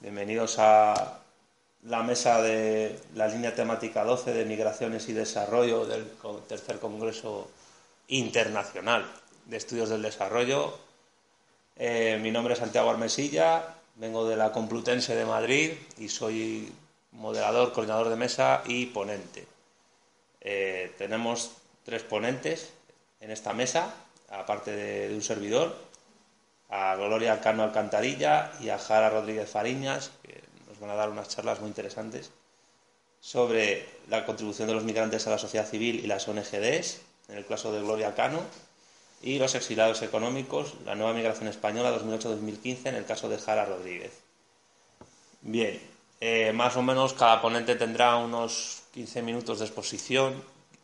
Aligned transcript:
Bienvenidos 0.00 0.60
a 0.60 1.18
la 1.82 2.04
mesa 2.04 2.40
de 2.40 2.96
la 3.16 3.26
línea 3.26 3.52
temática 3.52 4.04
12 4.04 4.32
de 4.34 4.44
Migraciones 4.44 5.08
y 5.08 5.14
Desarrollo 5.14 5.84
del 5.84 6.06
Tercer 6.46 6.78
Congreso 6.78 7.50
Internacional 8.06 9.04
de 9.46 9.56
Estudios 9.56 9.88
del 9.88 10.02
Desarrollo. 10.02 10.78
Eh, 11.74 12.20
mi 12.22 12.30
nombre 12.30 12.52
es 12.54 12.60
Santiago 12.60 12.88
Armesilla, 12.88 13.74
vengo 13.96 14.28
de 14.28 14.36
la 14.36 14.52
Complutense 14.52 15.16
de 15.16 15.24
Madrid 15.24 15.72
y 15.98 16.08
soy 16.08 16.72
moderador, 17.10 17.72
coordinador 17.72 18.10
de 18.10 18.16
mesa 18.16 18.62
y 18.64 18.86
ponente. 18.86 19.44
Eh, 20.40 20.94
tenemos 20.96 21.50
tres 21.84 22.04
ponentes 22.04 22.70
en 23.20 23.32
esta 23.32 23.52
mesa, 23.52 23.92
aparte 24.30 24.70
de 24.70 25.12
un 25.12 25.22
servidor 25.22 25.85
a 26.68 26.96
Gloria 26.96 27.40
Cano 27.40 27.62
Alcantarilla 27.62 28.52
y 28.60 28.68
a 28.70 28.78
Jara 28.78 29.10
Rodríguez 29.10 29.48
Fariñas, 29.48 30.10
que 30.22 30.42
nos 30.68 30.80
van 30.80 30.90
a 30.90 30.94
dar 30.94 31.10
unas 31.10 31.28
charlas 31.28 31.60
muy 31.60 31.68
interesantes 31.68 32.30
sobre 33.20 33.86
la 34.08 34.24
contribución 34.24 34.68
de 34.68 34.74
los 34.74 34.84
migrantes 34.84 35.26
a 35.26 35.30
la 35.30 35.38
sociedad 35.38 35.66
civil 35.66 36.00
y 36.04 36.06
las 36.06 36.28
ONGDs, 36.28 37.00
en 37.28 37.36
el 37.36 37.46
caso 37.46 37.72
de 37.72 37.80
Gloria 37.80 38.14
Cano, 38.14 38.40
y 39.22 39.38
los 39.38 39.54
exiliados 39.54 40.02
económicos, 40.02 40.74
la 40.84 40.94
nueva 40.94 41.12
migración 41.12 41.48
española 41.48 41.96
2008-2015, 41.98 42.86
en 42.86 42.94
el 42.94 43.04
caso 43.04 43.28
de 43.28 43.38
Jara 43.38 43.64
Rodríguez. 43.64 44.12
Bien, 45.40 45.80
eh, 46.20 46.52
más 46.52 46.76
o 46.76 46.82
menos 46.82 47.14
cada 47.14 47.40
ponente 47.40 47.74
tendrá 47.76 48.16
unos 48.16 48.82
15 48.92 49.22
minutos 49.22 49.58
de 49.58 49.64
exposición, 49.64 50.42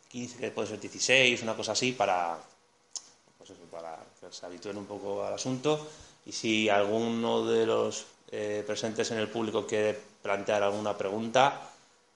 15, 0.09 0.37
que 0.37 0.51
puede 0.51 0.67
ser 0.67 0.79
16, 0.79 1.41
una 1.43 1.55
cosa 1.55 1.71
así, 1.71 1.91
para, 1.91 2.37
pues 3.37 3.51
para 3.71 3.97
se 4.33 4.45
habitúen 4.45 4.77
un 4.77 4.85
poco 4.85 5.23
al 5.23 5.33
asunto 5.33 5.87
y 6.25 6.31
si 6.31 6.69
alguno 6.69 7.45
de 7.45 7.65
los 7.65 8.05
eh, 8.31 8.63
presentes 8.65 9.11
en 9.11 9.19
el 9.19 9.27
público 9.27 9.67
quiere 9.67 9.97
plantear 10.21 10.63
alguna 10.63 10.97
pregunta, 10.97 11.69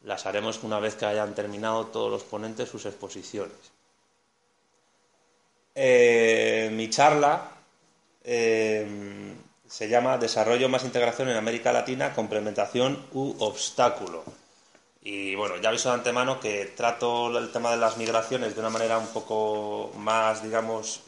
las 0.03 0.25
haremos 0.25 0.63
una 0.63 0.79
vez 0.79 0.95
que 0.95 1.05
hayan 1.05 1.35
terminado 1.35 1.87
todos 1.87 2.09
los 2.09 2.23
ponentes 2.23 2.69
sus 2.69 2.85
exposiciones. 2.85 3.55
Eh, 5.75 6.69
mi 6.73 6.89
charla 6.89 7.51
eh, 8.23 9.35
se 9.67 9.87
llama 9.87 10.17
Desarrollo 10.17 10.69
más 10.69 10.83
integración 10.85 11.29
en 11.29 11.37
América 11.37 11.71
Latina, 11.71 12.13
complementación 12.15 13.05
u 13.13 13.35
obstáculo. 13.39 14.23
Y 15.03 15.35
bueno, 15.35 15.57
ya 15.57 15.69
aviso 15.69 15.89
de 15.89 15.95
antemano 15.95 16.39
que 16.39 16.65
trato 16.75 17.37
el 17.37 17.51
tema 17.51 17.71
de 17.71 17.77
las 17.77 17.97
migraciones 17.97 18.55
de 18.55 18.59
una 18.59 18.69
manera 18.69 18.97
un 18.97 19.07
poco 19.07 19.91
más, 19.97 20.43
digamos, 20.43 21.03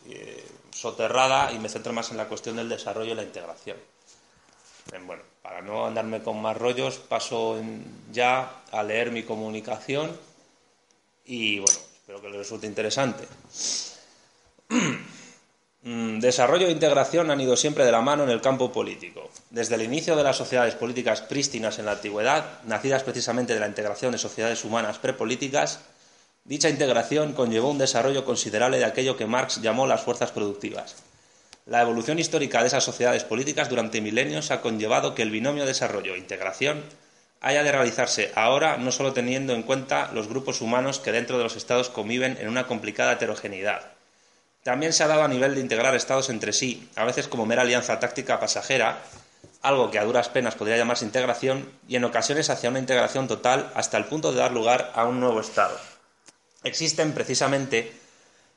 soterrada 0.72 1.52
y 1.52 1.60
me 1.60 1.70
centro 1.70 1.94
más 1.94 2.12
en 2.12 2.18
la 2.18 2.28
cuestión 2.28 2.56
del 2.56 2.70
desarrollo 2.70 3.12
y 3.12 3.16
la 3.16 3.24
integración. 3.24 3.78
Bueno, 5.06 5.22
para 5.42 5.62
no 5.62 5.86
andarme 5.86 6.24
con 6.24 6.42
más 6.42 6.58
rollos, 6.58 6.98
paso 6.98 7.62
ya 8.12 8.64
a 8.72 8.84
leer 8.84 9.12
mi 9.12 9.24
comunicación 9.24 10.18
y 11.26 11.60
bueno, 11.60 11.80
espero 11.96 12.22
que 12.22 12.30
les 12.30 12.38
resulte 12.38 12.68
interesante. 12.68 13.28
Mm, 15.82 16.20
desarrollo 16.20 16.68
e 16.68 16.72
integración 16.72 17.32
han 17.32 17.40
ido 17.40 17.56
siempre 17.56 17.86
de 17.86 17.92
la 17.94 18.02
mano 18.02 18.26
en 18.26 18.30
el 18.30 18.42
campo 18.42 18.70
político. 18.70 19.30
Desde 19.50 19.76
el 19.76 19.84
inicio 19.84 20.18
de 20.18 20.24
las 20.24 20.36
sociedades 20.36 20.76
políticas 20.76 21.22
prístinas 21.22 21.80
en 21.80 21.86
la 21.86 21.94
antigüedad, 21.94 22.62
nacidas 22.66 23.04
precisamente 23.04 23.54
de 23.54 23.62
la 23.62 23.68
integración 23.68 24.12
de 24.12 24.18
sociedades 24.18 24.66
humanas 24.66 25.00
prepolíticas, 25.00 25.80
Dicha 26.50 26.68
integración 26.68 27.34
conllevó 27.34 27.70
un 27.70 27.78
desarrollo 27.78 28.26
considerable 28.26 28.80
de 28.80 28.86
aquello 28.86 29.16
que 29.16 29.28
Marx 29.28 29.62
llamó 29.62 29.86
las 29.86 30.02
fuerzas 30.02 30.32
productivas. 30.32 30.96
La 31.68 31.84
evolución 31.84 32.18
histórica 32.18 32.62
de 32.62 32.70
esas 32.70 32.84
sociedades 32.84 33.24
políticas 33.24 33.70
durante 33.70 34.02
milenios 34.02 34.50
ha 34.50 34.60
conllevado 34.60 35.14
que 35.14 35.22
el 35.22 35.30
binomio 35.30 35.68
desarrollo-integración 35.68 36.84
haya 37.40 37.62
de 37.62 37.72
realizarse 37.72 38.32
ahora 38.34 38.78
no 38.78 38.92
solo 38.92 39.14
teniendo 39.14 39.54
en 39.54 39.62
cuenta 39.62 40.10
los 40.12 40.28
grupos 40.28 40.62
humanos 40.62 40.98
que 40.98 41.12
dentro 41.12 41.38
de 41.38 41.44
los 41.44 41.56
estados 41.56 41.90
conviven 41.90 42.36
en 42.42 42.48
una 42.48 42.66
complicada 42.66 43.14
heterogeneidad. 43.14 43.84
También 44.64 44.92
se 44.92 45.04
ha 45.04 45.08
dado 45.08 45.22
a 45.22 45.28
nivel 45.28 45.54
de 45.54 45.62
integrar 45.62 45.94
estados 45.94 46.32
entre 46.32 46.52
sí, 46.52 46.90
a 46.96 47.06
veces 47.06 47.28
como 47.28 47.46
mera 47.46 47.62
alianza 47.62 48.00
táctica 48.00 48.40
pasajera, 48.40 49.04
algo 49.62 49.92
que 49.92 50.00
a 50.00 50.04
duras 50.04 50.30
penas 50.30 50.56
podría 50.56 50.78
llamarse 50.78 51.06
integración, 51.06 51.70
y 51.88 51.96
en 51.96 52.06
ocasiones 52.06 52.50
hacia 52.50 52.72
una 52.72 52.80
integración 52.80 53.28
total 53.28 53.72
hasta 53.76 53.98
el 54.00 54.06
punto 54.06 54.32
de 54.32 54.40
dar 54.40 54.52
lugar 54.52 54.92
a 54.96 55.06
un 55.06 55.20
nuevo 55.20 55.42
estado. 55.42 55.78
Existen 56.64 57.14
precisamente 57.14 57.94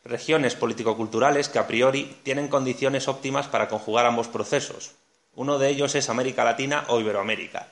regiones 0.04 0.56
político-culturales 0.56 1.48
que 1.48 1.60
a 1.60 1.68
priori 1.68 2.16
tienen 2.24 2.48
condiciones 2.48 3.06
óptimas 3.06 3.46
para 3.46 3.68
conjugar 3.68 4.06
ambos 4.06 4.26
procesos. 4.26 4.92
Uno 5.34 5.58
de 5.58 5.68
ellos 5.68 5.94
es 5.94 6.10
América 6.10 6.44
Latina 6.44 6.84
o 6.88 6.98
Iberoamérica. 6.98 7.68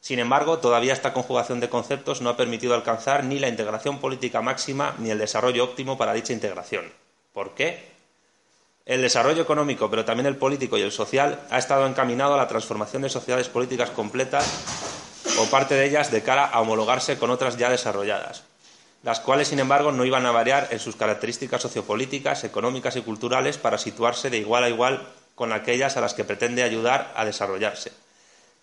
Sin 0.00 0.18
embargo, 0.18 0.58
todavía 0.58 0.92
esta 0.92 1.14
conjugación 1.14 1.60
de 1.60 1.70
conceptos 1.70 2.20
no 2.20 2.28
ha 2.30 2.36
permitido 2.36 2.74
alcanzar 2.74 3.24
ni 3.24 3.38
la 3.38 3.48
integración 3.48 4.00
política 4.00 4.42
máxima 4.42 4.94
ni 4.98 5.10
el 5.10 5.18
desarrollo 5.18 5.64
óptimo 5.64 5.96
para 5.96 6.12
dicha 6.12 6.34
integración. 6.34 6.92
¿Por 7.32 7.54
qué? 7.54 7.90
El 8.84 9.02
desarrollo 9.02 9.42
económico, 9.42 9.90
pero 9.90 10.04
también 10.04 10.26
el 10.26 10.36
político 10.36 10.76
y 10.76 10.82
el 10.82 10.92
social, 10.92 11.40
ha 11.50 11.58
estado 11.58 11.86
encaminado 11.86 12.34
a 12.34 12.38
la 12.38 12.48
transformación 12.48 13.02
de 13.02 13.08
sociedades 13.08 13.48
políticas 13.48 13.90
completas 13.90 14.46
o 15.38 15.46
parte 15.46 15.74
de 15.74 15.86
ellas 15.86 16.10
de 16.10 16.22
cara 16.22 16.46
a 16.46 16.60
homologarse 16.60 17.18
con 17.18 17.30
otras 17.30 17.56
ya 17.56 17.70
desarrolladas 17.70 18.49
las 19.02 19.20
cuales, 19.20 19.48
sin 19.48 19.60
embargo, 19.60 19.92
no 19.92 20.04
iban 20.04 20.26
a 20.26 20.30
variar 20.30 20.68
en 20.70 20.78
sus 20.78 20.96
características 20.96 21.62
sociopolíticas, 21.62 22.44
económicas 22.44 22.96
y 22.96 23.02
culturales 23.02 23.56
para 23.56 23.78
situarse 23.78 24.28
de 24.28 24.38
igual 24.38 24.64
a 24.64 24.68
igual 24.68 25.08
con 25.34 25.52
aquellas 25.52 25.96
a 25.96 26.02
las 26.02 26.12
que 26.12 26.24
pretende 26.24 26.62
ayudar 26.62 27.12
a 27.16 27.24
desarrollarse. 27.24 27.92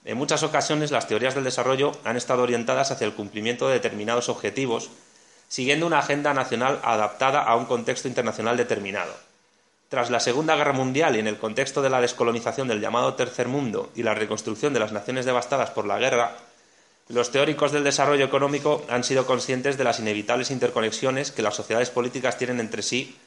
En 0.05 0.17
muchas 0.17 0.43
ocasiones 0.43 0.91
las 0.91 1.07
teorías 1.07 1.33
del 1.33 1.43
desarrollo 1.43 1.91
han 2.03 2.17
estado 2.17 2.43
orientadas 2.43 2.91
hacia 2.91 3.05
el 3.05 3.13
cumplimiento 3.13 3.67
de 3.67 3.73
determinados 3.73 4.29
objetivos, 4.29 4.89
siguiendo 5.47 5.87
una 5.87 5.99
agenda 5.99 6.33
nacional 6.33 6.79
adaptada 6.83 7.41
a 7.41 7.55
un 7.55 7.65
contexto 7.65 8.07
internacional 8.07 8.57
determinado. 8.57 9.13
Tras 9.89 10.09
la 10.09 10.19
Segunda 10.19 10.55
Guerra 10.55 10.73
Mundial 10.73 11.15
y 11.15 11.19
en 11.19 11.27
el 11.27 11.37
contexto 11.37 11.81
de 11.81 11.89
la 11.89 12.01
descolonización 12.01 12.67
del 12.67 12.81
llamado 12.81 13.15
Tercer 13.15 13.47
Mundo 13.47 13.89
y 13.95 14.03
la 14.03 14.13
reconstrucción 14.13 14.73
de 14.73 14.79
las 14.79 14.91
naciones 14.91 15.25
devastadas 15.25 15.71
por 15.71 15.87
la 15.87 15.97
guerra, 15.97 16.35
los 17.09 17.31
teóricos 17.31 17.71
del 17.71 17.85
desarrollo 17.85 18.25
económico 18.25 18.85
han 18.89 19.03
sido 19.03 19.25
conscientes 19.25 19.77
de 19.77 19.83
las 19.83 19.99
inevitables 19.99 20.51
interconexiones 20.51 21.31
que 21.31 21.41
las 21.41 21.55
sociedades 21.55 21.89
políticas 21.89 22.37
tienen 22.37 22.59
entre 22.59 22.81
sí 22.81 23.17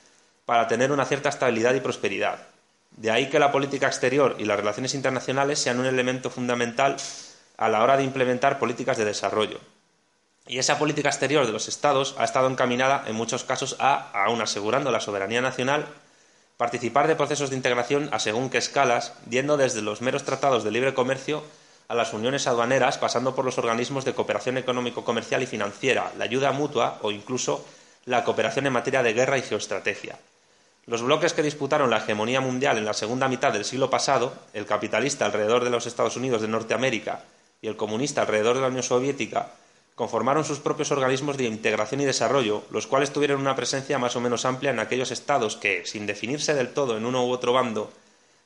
para 0.45 0.69
tener 0.69 0.93
una 0.93 1.07
cierta 1.07 1.31
estabilidad 1.31 1.75
y 1.75 1.81
prosperidad. 1.81 2.47
De 2.91 3.11
ahí 3.11 3.31
que 3.31 3.39
la 3.39 3.53
política 3.53 3.87
exterior 3.87 4.37
y 4.39 4.45
las 4.45 4.59
relaciones 4.59 4.95
internacionales 4.95 5.59
sean 5.59 5.81
un 5.81 5.87
elemento 5.87 6.29
fundamental 6.29 6.97
a 7.57 7.69
la 7.69 7.83
hora 7.83 7.97
de 7.97 8.05
implementar 8.05 8.59
políticas 8.59 8.99
de 8.99 9.05
desarrollo. 9.05 9.61
Y 10.47 10.59
esa 10.59 10.79
política 10.79 11.09
exterior 11.09 11.47
de 11.47 11.53
los 11.53 11.69
Estados 11.69 12.15
ha 12.19 12.25
estado 12.25 12.51
encaminada, 12.51 13.05
en 13.07 13.15
muchos 13.15 13.45
casos, 13.45 13.77
a, 13.79 14.11
aun 14.25 14.43
asegurando 14.43 14.91
la 14.91 15.01
soberanía 15.01 15.41
nacional, 15.41 15.87
participar 16.57 17.07
de 17.07 17.17
procesos 17.17 17.51
de 17.51 17.57
integración 17.57 18.09
a 18.13 18.19
según 18.19 18.51
qué 18.51 18.59
escalas, 18.59 19.15
yendo 19.29 19.57
desde 19.57 19.81
los 19.81 20.03
meros 20.03 20.25
tratados 20.25 20.65
de 20.65 20.71
libre 20.71 20.93
comercio 20.93 21.45
a 21.91 21.95
las 21.95 22.13
uniones 22.13 22.47
aduaneras, 22.47 22.99
pasando 22.99 23.35
por 23.35 23.45
los 23.45 23.59
organismos 23.59 24.05
de 24.05 24.15
cooperación 24.15 24.57
económico-comercial 24.57 25.43
y 25.43 25.47
financiera, 25.47 26.13
la 26.17 26.23
ayuda 26.23 26.53
mutua 26.53 27.01
o 27.03 27.11
incluso 27.11 27.67
la 28.05 28.23
cooperación 28.23 28.69
en 28.69 28.75
materia 28.75 29.03
de 29.03 29.13
guerra 29.13 29.39
y 29.39 29.43
geoestrategia. 29.43 30.17
Los 30.87 31.03
bloques 31.03 31.33
que 31.33 31.43
disputaron 31.43 31.91
la 31.91 31.97
hegemonía 31.97 32.41
mundial 32.41 32.79
en 32.79 32.85
la 32.85 32.95
segunda 32.95 33.27
mitad 33.27 33.53
del 33.53 33.65
siglo 33.65 33.91
pasado, 33.91 34.33
el 34.55 34.67
capitalista 34.67 35.27
alrededor 35.27 35.65
de 35.65 35.71
los 35.71 35.87
Estados 35.87 36.17
Unidos 36.17 36.43
de 36.43 36.47
Norteamérica 36.47 37.25
y 37.61 37.67
el 37.67 37.75
comunista 37.75 38.21
alrededor 38.21 38.55
de 38.55 38.63
la 38.63 38.69
Unión 38.69 38.85
Soviética, 38.85 39.49
conformaron 39.97 40.45
sus 40.45 40.61
propios 40.61 40.93
organismos 40.93 41.39
de 41.39 41.47
integración 41.47 42.01
y 42.03 42.05
desarrollo, 42.05 42.63
los 42.71 42.87
cuales 42.87 43.13
tuvieron 43.13 43.41
una 43.41 43.57
presencia 43.57 43.99
más 43.99 44.15
o 44.15 44.21
menos 44.21 44.45
amplia 44.45 44.71
en 44.71 44.79
aquellos 44.79 45.11
estados 45.11 45.57
que, 45.57 45.85
sin 45.87 46.07
definirse 46.07 46.55
del 46.55 46.73
todo 46.73 46.97
en 46.97 47.05
uno 47.05 47.27
u 47.27 47.33
otro 47.33 47.53
bando, 47.53 47.91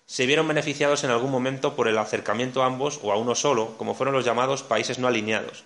se 0.06 0.26
vieron 0.26 0.46
beneficiados 0.46 1.04
en 1.04 1.10
algún 1.10 1.30
momento 1.30 1.74
por 1.74 1.88
el 1.88 1.98
acercamiento 1.98 2.62
a 2.62 2.66
ambos 2.66 3.00
o 3.02 3.12
a 3.12 3.16
uno 3.16 3.34
solo, 3.34 3.76
como 3.78 3.94
fueron 3.94 4.14
los 4.14 4.24
llamados 4.24 4.62
países 4.62 4.98
no 4.98 5.08
alineados. 5.08 5.64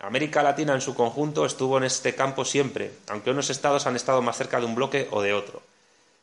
América 0.00 0.42
Latina 0.42 0.74
en 0.74 0.80
su 0.80 0.94
conjunto 0.94 1.44
estuvo 1.44 1.76
en 1.76 1.84
este 1.84 2.14
campo 2.14 2.46
siempre, 2.46 2.92
aunque 3.08 3.30
unos 3.30 3.50
estados 3.50 3.86
han 3.86 3.96
estado 3.96 4.22
más 4.22 4.38
cerca 4.38 4.58
de 4.58 4.64
un 4.64 4.74
bloque 4.74 5.08
o 5.10 5.20
de 5.20 5.34
otro. 5.34 5.62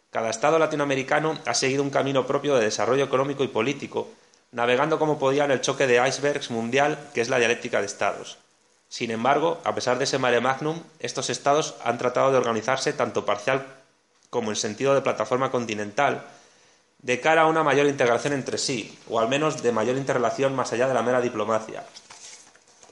Cada 0.09 0.31
estado 0.31 0.57
latinoamericano 0.57 1.37
ha 1.45 1.53
seguido 1.53 1.83
un 1.83 1.91
camino 1.91 2.25
propio 2.25 2.55
de 2.55 2.65
desarrollo 2.65 3.03
económico 3.03 3.43
y 3.43 3.49
político, 3.49 4.09
navegando 4.51 4.97
como 4.97 5.19
podía 5.19 5.45
en 5.45 5.51
el 5.51 5.61
choque 5.61 5.85
de 5.85 6.05
icebergs 6.07 6.49
mundial 6.49 6.97
que 7.13 7.21
es 7.21 7.29
la 7.29 7.37
dialéctica 7.37 7.79
de 7.79 7.85
estados. 7.85 8.39
Sin 8.89 9.11
embargo, 9.11 9.61
a 9.63 9.75
pesar 9.75 9.99
de 9.99 10.05
ese 10.05 10.17
mare 10.17 10.41
magnum, 10.41 10.81
estos 10.99 11.29
estados 11.29 11.75
han 11.83 11.99
tratado 11.99 12.31
de 12.31 12.37
organizarse 12.37 12.93
tanto 12.93 13.25
parcial 13.25 13.67
como 14.29 14.49
en 14.49 14.55
sentido 14.55 14.95
de 14.95 15.01
plataforma 15.01 15.51
continental, 15.51 16.25
de 17.07 17.21
cara 17.21 17.43
a 17.43 17.47
una 17.47 17.63
mayor 17.63 17.87
integración 17.87 18.33
entre 18.33 18.57
sí, 18.57 18.99
o 19.09 19.17
al 19.17 19.29
menos 19.29 19.63
de 19.63 19.71
mayor 19.71 19.95
interrelación 19.95 20.53
más 20.53 20.73
allá 20.73 20.89
de 20.89 20.93
la 20.93 21.03
mera 21.03 21.21
diplomacia. 21.21 21.85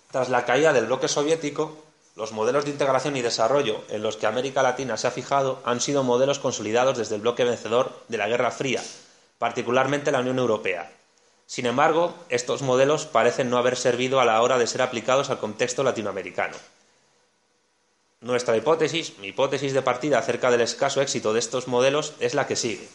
Tras 0.10 0.30
la 0.30 0.46
caída 0.46 0.72
del 0.72 0.86
bloque 0.86 1.10
soviético, 1.10 1.84
los 2.16 2.32
modelos 2.32 2.64
de 2.64 2.72
integración 2.72 3.18
y 3.18 3.22
desarrollo 3.22 3.84
en 3.90 4.02
los 4.02 4.16
que 4.16 4.26
América 4.26 4.64
Latina 4.64 4.96
se 4.96 5.08
ha 5.08 5.12
fijado 5.12 5.62
han 5.66 5.82
sido 5.82 6.04
modelos 6.04 6.40
consolidados 6.40 6.98
desde 6.98 7.16
el 7.16 7.22
bloque 7.22 7.44
vencedor 7.44 7.92
de 8.08 8.18
la 8.18 8.30
Guerra 8.30 8.52
Fría, 8.52 8.82
particularmente 9.38 10.14
la 10.14 10.22
Unión 10.22 10.40
Europea. 10.40 10.90
Sin 11.46 11.66
embargo, 11.66 12.16
estos 12.30 12.62
modelos 12.62 13.06
parecen 13.06 13.50
no 13.50 13.58
haber 13.58 13.76
servido 13.76 14.22
a 14.22 14.26
la 14.26 14.42
hora 14.42 14.58
de 14.58 14.68
ser 14.68 14.82
aplicados 14.82 15.30
al 15.30 15.40
contexto 15.40 15.84
latinoamericano. 15.84 16.56
Nuestra 18.22 18.56
hipótesis, 18.56 19.20
mi 19.20 19.28
hipótesis 19.28 19.74
de 19.74 19.82
partida 19.82 20.20
acerca 20.20 20.52
del 20.52 20.62
escaso 20.62 21.02
éxito 21.02 21.34
de 21.34 21.40
estos 21.40 21.68
modelos 21.68 22.14
es 22.22 22.34
la 22.34 22.48
que 22.48 22.56
sigue. 22.56 22.88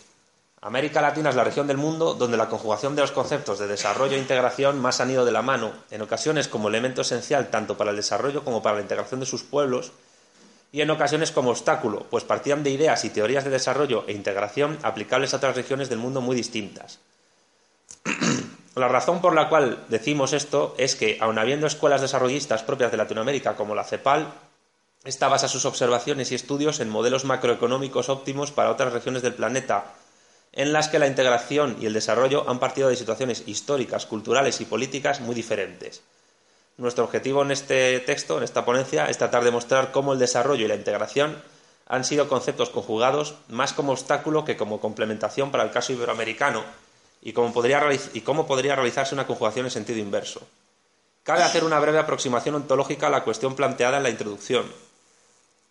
América 0.63 1.01
Latina 1.01 1.31
es 1.31 1.37
la 1.37 1.45
región 1.45 1.67
del 1.67 1.79
mundo 1.79 2.13
donde 2.13 2.37
la 2.37 2.51
conjugación 2.51 2.95
de 2.95 3.01
los 3.01 3.13
conceptos 3.13 3.59
de 3.59 3.67
desarrollo 3.67 4.17
e 4.17 4.19
integración 4.19 4.79
más 4.79 5.01
han 5.01 5.11
ido 5.11 5.25
de 5.25 5.33
la 5.33 5.41
mano, 5.41 5.73
en 5.91 6.03
ocasiones 6.03 6.49
como 6.49 6.69
elemento 6.69 7.01
esencial 7.01 7.49
tanto 7.49 7.79
para 7.79 7.93
el 7.93 7.97
desarrollo 7.97 8.45
como 8.45 8.63
para 8.63 8.77
la 8.77 8.83
integración 8.83 9.21
de 9.21 9.27
sus 9.27 9.43
pueblos, 9.43 9.93
y 10.71 10.83
en 10.83 10.91
ocasiones 10.91 11.33
como 11.33 11.49
obstáculo, 11.49 12.05
pues 12.11 12.25
partían 12.25 12.63
de 12.63 12.71
ideas 12.71 13.07
y 13.07 13.11
teorías 13.11 13.45
de 13.45 13.51
desarrollo 13.51 14.05
e 14.07 14.13
integración 14.13 14.79
aplicables 14.83 15.33
a 15.33 15.39
otras 15.39 15.57
regiones 15.57 15.89
del 15.89 15.99
mundo 15.99 16.21
muy 16.21 16.37
distintas. 16.37 16.99
la 18.75 18.89
razón 18.89 19.23
por 19.23 19.35
la 19.35 19.49
cual 19.49 19.87
decimos 19.89 20.35
esto 20.35 20.75
es 20.77 20.95
que, 20.95 21.17
aun 21.23 21.39
habiendo 21.39 21.67
escuelas 21.67 22.03
desarrollistas 22.03 22.65
propias 22.65 22.91
de 22.91 22.99
Latinoamérica 22.99 23.57
como 23.57 23.75
la 23.75 23.85
CEPAL, 23.85 24.31
esta 25.05 25.29
basa 25.29 25.49
sus 25.49 25.65
observaciones 25.65 26.31
y 26.31 26.35
estudios 26.35 26.81
en 26.81 26.91
modelos 26.91 27.25
macroeconómicos 27.25 28.11
óptimos 28.11 28.53
para 28.53 28.71
otras 28.71 28.93
regiones 28.93 29.23
del 29.23 29.33
planeta 29.33 29.95
en 30.53 30.73
las 30.73 30.89
que 30.89 30.99
la 30.99 31.07
integración 31.07 31.77
y 31.81 31.87
el 31.87 31.93
desarrollo 31.93 32.49
han 32.49 32.59
partido 32.59 32.89
de 32.89 32.97
situaciones 32.97 33.45
históricas, 33.47 34.07
culturales 34.07 34.61
y 34.61 34.65
políticas 34.65 35.21
muy 35.21 35.35
diferentes. 35.35 36.03
Nuestro 36.77 37.05
objetivo 37.05 37.43
en 37.43 37.51
este 37.51 38.01
texto, 38.01 38.39
en 38.39 38.45
esta 38.45 38.65
ponencia, 38.65 39.07
es 39.07 39.19
tratar 39.19 39.45
de 39.45 39.51
mostrar 39.51 39.93
cómo 39.93 40.13
el 40.13 40.19
desarrollo 40.19 40.65
y 40.65 40.69
la 40.69 40.75
integración 40.75 41.37
han 41.87 42.05
sido 42.05 42.29
conceptos 42.29 42.71
conjugados 42.71 43.35
más 43.49 43.73
como 43.73 43.93
obstáculo 43.93 44.45
que 44.45 44.57
como 44.57 44.81
complementación 44.81 45.51
para 45.51 45.65
el 45.65 45.71
caso 45.71 45.93
iberoamericano 45.93 46.65
y 47.21 47.33
cómo 47.33 47.53
podría, 47.53 47.83
y 48.15 48.21
cómo 48.23 48.47
podría 48.47 48.77
realizarse 48.77 49.15
una 49.15 49.27
conjugación 49.27 49.67
en 49.67 49.73
sentido 49.73 49.99
inverso. 49.99 50.41
Cabe 51.23 51.43
hacer 51.43 51.65
una 51.65 51.79
breve 51.79 51.99
aproximación 51.99 52.55
ontológica 52.55 53.09
a 53.09 53.11
la 53.11 53.25
cuestión 53.25 53.55
planteada 53.55 53.99
en 53.99 54.05
la 54.05 54.11
introducción, 54.11 54.65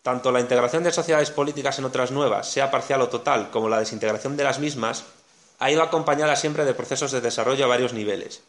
tanto 0.01 0.31
la 0.31 0.39
integración 0.39 0.83
de 0.83 0.91
sociedades 0.91 1.31
políticas 1.31 1.77
en 1.79 1.85
otras 1.85 2.11
nuevas, 2.11 2.49
sea 2.49 2.71
parcial 2.71 3.01
o 3.01 3.09
total, 3.09 3.51
como 3.51 3.69
la 3.69 3.79
desintegración 3.79 4.37
de 4.37 4.43
las 4.43 4.59
mismas, 4.59 5.03
ha 5.59 5.69
ido 5.69 5.83
acompañada 5.83 6.35
siempre 6.35 6.65
de 6.65 6.73
procesos 6.73 7.11
de 7.11 7.21
desarrollo 7.21 7.65
a 7.65 7.67
varios 7.67 7.93
niveles. 7.93 8.41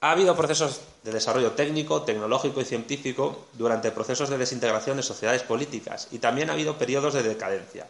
Ha 0.00 0.10
habido 0.10 0.36
procesos 0.36 0.80
de 1.04 1.12
desarrollo 1.12 1.52
técnico, 1.52 2.02
tecnológico 2.02 2.60
y 2.60 2.64
científico 2.64 3.46
durante 3.54 3.90
procesos 3.90 4.28
de 4.28 4.36
desintegración 4.36 4.96
de 4.96 5.02
sociedades 5.02 5.42
políticas 5.42 6.08
y 6.10 6.18
también 6.18 6.50
ha 6.50 6.52
habido 6.54 6.76
periodos 6.76 7.14
de 7.14 7.22
decadencia. 7.22 7.86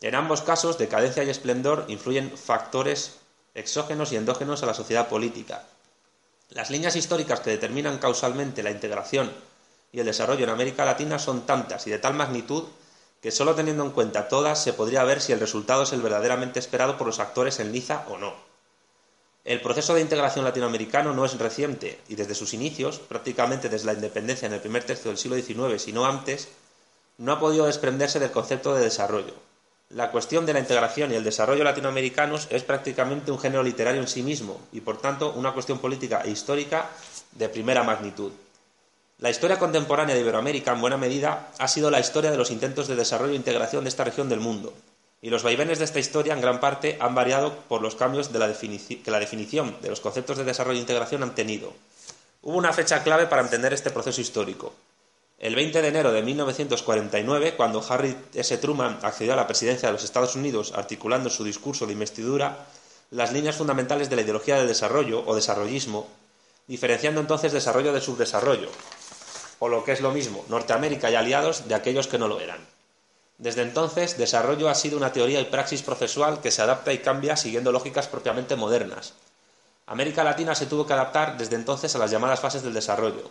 En 0.00 0.14
ambos 0.14 0.42
casos, 0.42 0.76
decadencia 0.76 1.22
y 1.22 1.30
esplendor 1.30 1.84
influyen 1.88 2.36
factores 2.36 3.18
exógenos 3.54 4.10
y 4.10 4.16
endógenos 4.16 4.62
a 4.62 4.66
la 4.66 4.74
sociedad 4.74 5.08
política. 5.08 5.64
Las 6.50 6.70
líneas 6.70 6.96
históricas 6.96 7.40
que 7.40 7.50
determinan 7.50 7.98
causalmente 7.98 8.62
la 8.62 8.70
integración 8.70 9.32
y 9.94 10.00
el 10.00 10.06
desarrollo 10.06 10.42
en 10.42 10.50
América 10.50 10.84
Latina 10.84 11.20
son 11.20 11.46
tantas 11.46 11.86
y 11.86 11.90
de 11.90 12.00
tal 12.00 12.14
magnitud 12.14 12.64
que 13.22 13.30
solo 13.30 13.54
teniendo 13.54 13.84
en 13.84 13.92
cuenta 13.92 14.28
todas 14.28 14.60
se 14.60 14.72
podría 14.72 15.04
ver 15.04 15.20
si 15.20 15.32
el 15.32 15.38
resultado 15.38 15.84
es 15.84 15.92
el 15.92 16.02
verdaderamente 16.02 16.58
esperado 16.58 16.98
por 16.98 17.06
los 17.06 17.20
actores 17.20 17.60
en 17.60 17.70
liza 17.70 18.04
o 18.08 18.18
no. 18.18 18.34
El 19.44 19.60
proceso 19.60 19.94
de 19.94 20.00
integración 20.00 20.44
latinoamericano 20.44 21.14
no 21.14 21.24
es 21.24 21.38
reciente 21.38 22.00
y 22.08 22.16
desde 22.16 22.34
sus 22.34 22.54
inicios, 22.54 22.98
prácticamente 22.98 23.68
desde 23.68 23.86
la 23.86 23.92
independencia 23.92 24.46
en 24.46 24.54
el 24.54 24.60
primer 24.60 24.82
tercio 24.82 25.12
del 25.12 25.18
siglo 25.18 25.36
XIX, 25.36 25.80
sino 25.80 26.06
antes, 26.06 26.48
no 27.18 27.30
ha 27.30 27.38
podido 27.38 27.66
desprenderse 27.66 28.18
del 28.18 28.32
concepto 28.32 28.74
de 28.74 28.82
desarrollo. 28.82 29.34
La 29.90 30.10
cuestión 30.10 30.44
de 30.44 30.54
la 30.54 30.60
integración 30.60 31.12
y 31.12 31.14
el 31.14 31.22
desarrollo 31.22 31.62
latinoamericanos 31.62 32.48
es 32.50 32.64
prácticamente 32.64 33.30
un 33.30 33.38
género 33.38 33.62
literario 33.62 34.00
en 34.00 34.08
sí 34.08 34.24
mismo 34.24 34.60
y, 34.72 34.80
por 34.80 35.00
tanto, 35.00 35.32
una 35.34 35.52
cuestión 35.52 35.78
política 35.78 36.22
e 36.24 36.30
histórica 36.30 36.90
de 37.30 37.48
primera 37.48 37.84
magnitud. 37.84 38.32
La 39.18 39.30
historia 39.30 39.60
contemporánea 39.60 40.14
de 40.14 40.20
Iberoamérica, 40.20 40.72
en 40.72 40.80
buena 40.80 40.96
medida, 40.96 41.52
ha 41.58 41.68
sido 41.68 41.90
la 41.90 42.00
historia 42.00 42.32
de 42.32 42.36
los 42.36 42.50
intentos 42.50 42.88
de 42.88 42.96
desarrollo 42.96 43.32
e 43.32 43.36
integración 43.36 43.84
de 43.84 43.88
esta 43.88 44.02
región 44.02 44.28
del 44.28 44.40
mundo, 44.40 44.74
y 45.22 45.30
los 45.30 45.44
vaivenes 45.44 45.78
de 45.78 45.84
esta 45.84 46.00
historia, 46.00 46.34
en 46.34 46.40
gran 46.40 46.58
parte, 46.58 46.98
han 47.00 47.14
variado 47.14 47.54
por 47.68 47.80
los 47.80 47.94
cambios 47.94 48.28
que 48.28 49.10
la 49.10 49.18
definición 49.18 49.76
de 49.80 49.88
los 49.88 50.00
conceptos 50.00 50.36
de 50.36 50.44
desarrollo 50.44 50.78
e 50.78 50.80
integración 50.80 51.22
han 51.22 51.34
tenido. 51.34 51.72
Hubo 52.42 52.58
una 52.58 52.72
fecha 52.72 53.04
clave 53.04 53.26
para 53.26 53.42
entender 53.42 53.72
este 53.72 53.90
proceso 53.90 54.20
histórico. 54.20 54.74
El 55.38 55.54
20 55.54 55.80
de 55.80 55.88
enero 55.88 56.12
de 56.12 56.22
1949, 56.22 57.54
cuando 57.56 57.84
Harry 57.88 58.16
S. 58.34 58.58
Truman 58.58 58.98
accedió 59.02 59.32
a 59.32 59.36
la 59.36 59.46
presidencia 59.46 59.88
de 59.88 59.92
los 59.92 60.04
Estados 60.04 60.34
Unidos 60.34 60.72
articulando 60.74 61.30
su 61.30 61.44
discurso 61.44 61.86
de 61.86 61.92
investidura, 61.92 62.66
las 63.10 63.32
líneas 63.32 63.56
fundamentales 63.56 64.10
de 64.10 64.16
la 64.16 64.22
ideología 64.22 64.56
del 64.56 64.68
desarrollo 64.68 65.22
o 65.24 65.34
desarrollismo, 65.34 66.08
diferenciando 66.66 67.20
entonces 67.20 67.52
desarrollo 67.52 67.92
de 67.92 68.00
subdesarrollo, 68.00 68.70
o 69.58 69.68
lo 69.68 69.84
que 69.84 69.92
es 69.92 70.00
lo 70.00 70.10
mismo, 70.10 70.44
Norteamérica 70.48 71.10
y 71.10 71.14
aliados 71.14 71.68
de 71.68 71.74
aquellos 71.74 72.06
que 72.06 72.18
no 72.18 72.28
lo 72.28 72.40
eran. 72.40 72.58
Desde 73.38 73.62
entonces, 73.62 74.16
desarrollo 74.16 74.68
ha 74.68 74.74
sido 74.74 74.96
una 74.96 75.12
teoría 75.12 75.40
y 75.40 75.46
praxis 75.46 75.82
procesual 75.82 76.40
que 76.40 76.50
se 76.50 76.62
adapta 76.62 76.92
y 76.92 76.98
cambia 76.98 77.36
siguiendo 77.36 77.72
lógicas 77.72 78.06
propiamente 78.06 78.56
modernas. 78.56 79.14
América 79.86 80.24
Latina 80.24 80.54
se 80.54 80.66
tuvo 80.66 80.86
que 80.86 80.92
adaptar 80.92 81.36
desde 81.36 81.56
entonces 81.56 81.94
a 81.94 81.98
las 81.98 82.10
llamadas 82.10 82.40
fases 82.40 82.62
del 82.62 82.72
desarrollo. 82.72 83.30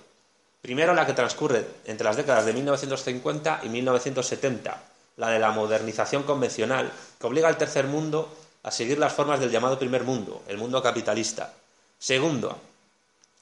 Primero 0.61 0.93
la 0.93 1.05
que 1.05 1.13
transcurre 1.13 1.65
entre 1.85 2.05
las 2.05 2.15
décadas 2.15 2.45
de 2.45 2.53
1950 2.53 3.61
y 3.63 3.69
1970, 3.69 4.83
la 5.17 5.29
de 5.29 5.39
la 5.39 5.51
modernización 5.51 6.23
convencional, 6.23 6.91
que 7.19 7.27
obliga 7.27 7.47
al 7.47 7.57
tercer 7.57 7.85
mundo 7.87 8.29
a 8.63 8.71
seguir 8.71 8.97
las 8.97 9.13
formas 9.13 9.39
del 9.39 9.51
llamado 9.51 9.79
primer 9.79 10.03
mundo, 10.03 10.41
el 10.47 10.57
mundo 10.57 10.81
capitalista. 10.81 11.53
Segundo, 11.97 12.57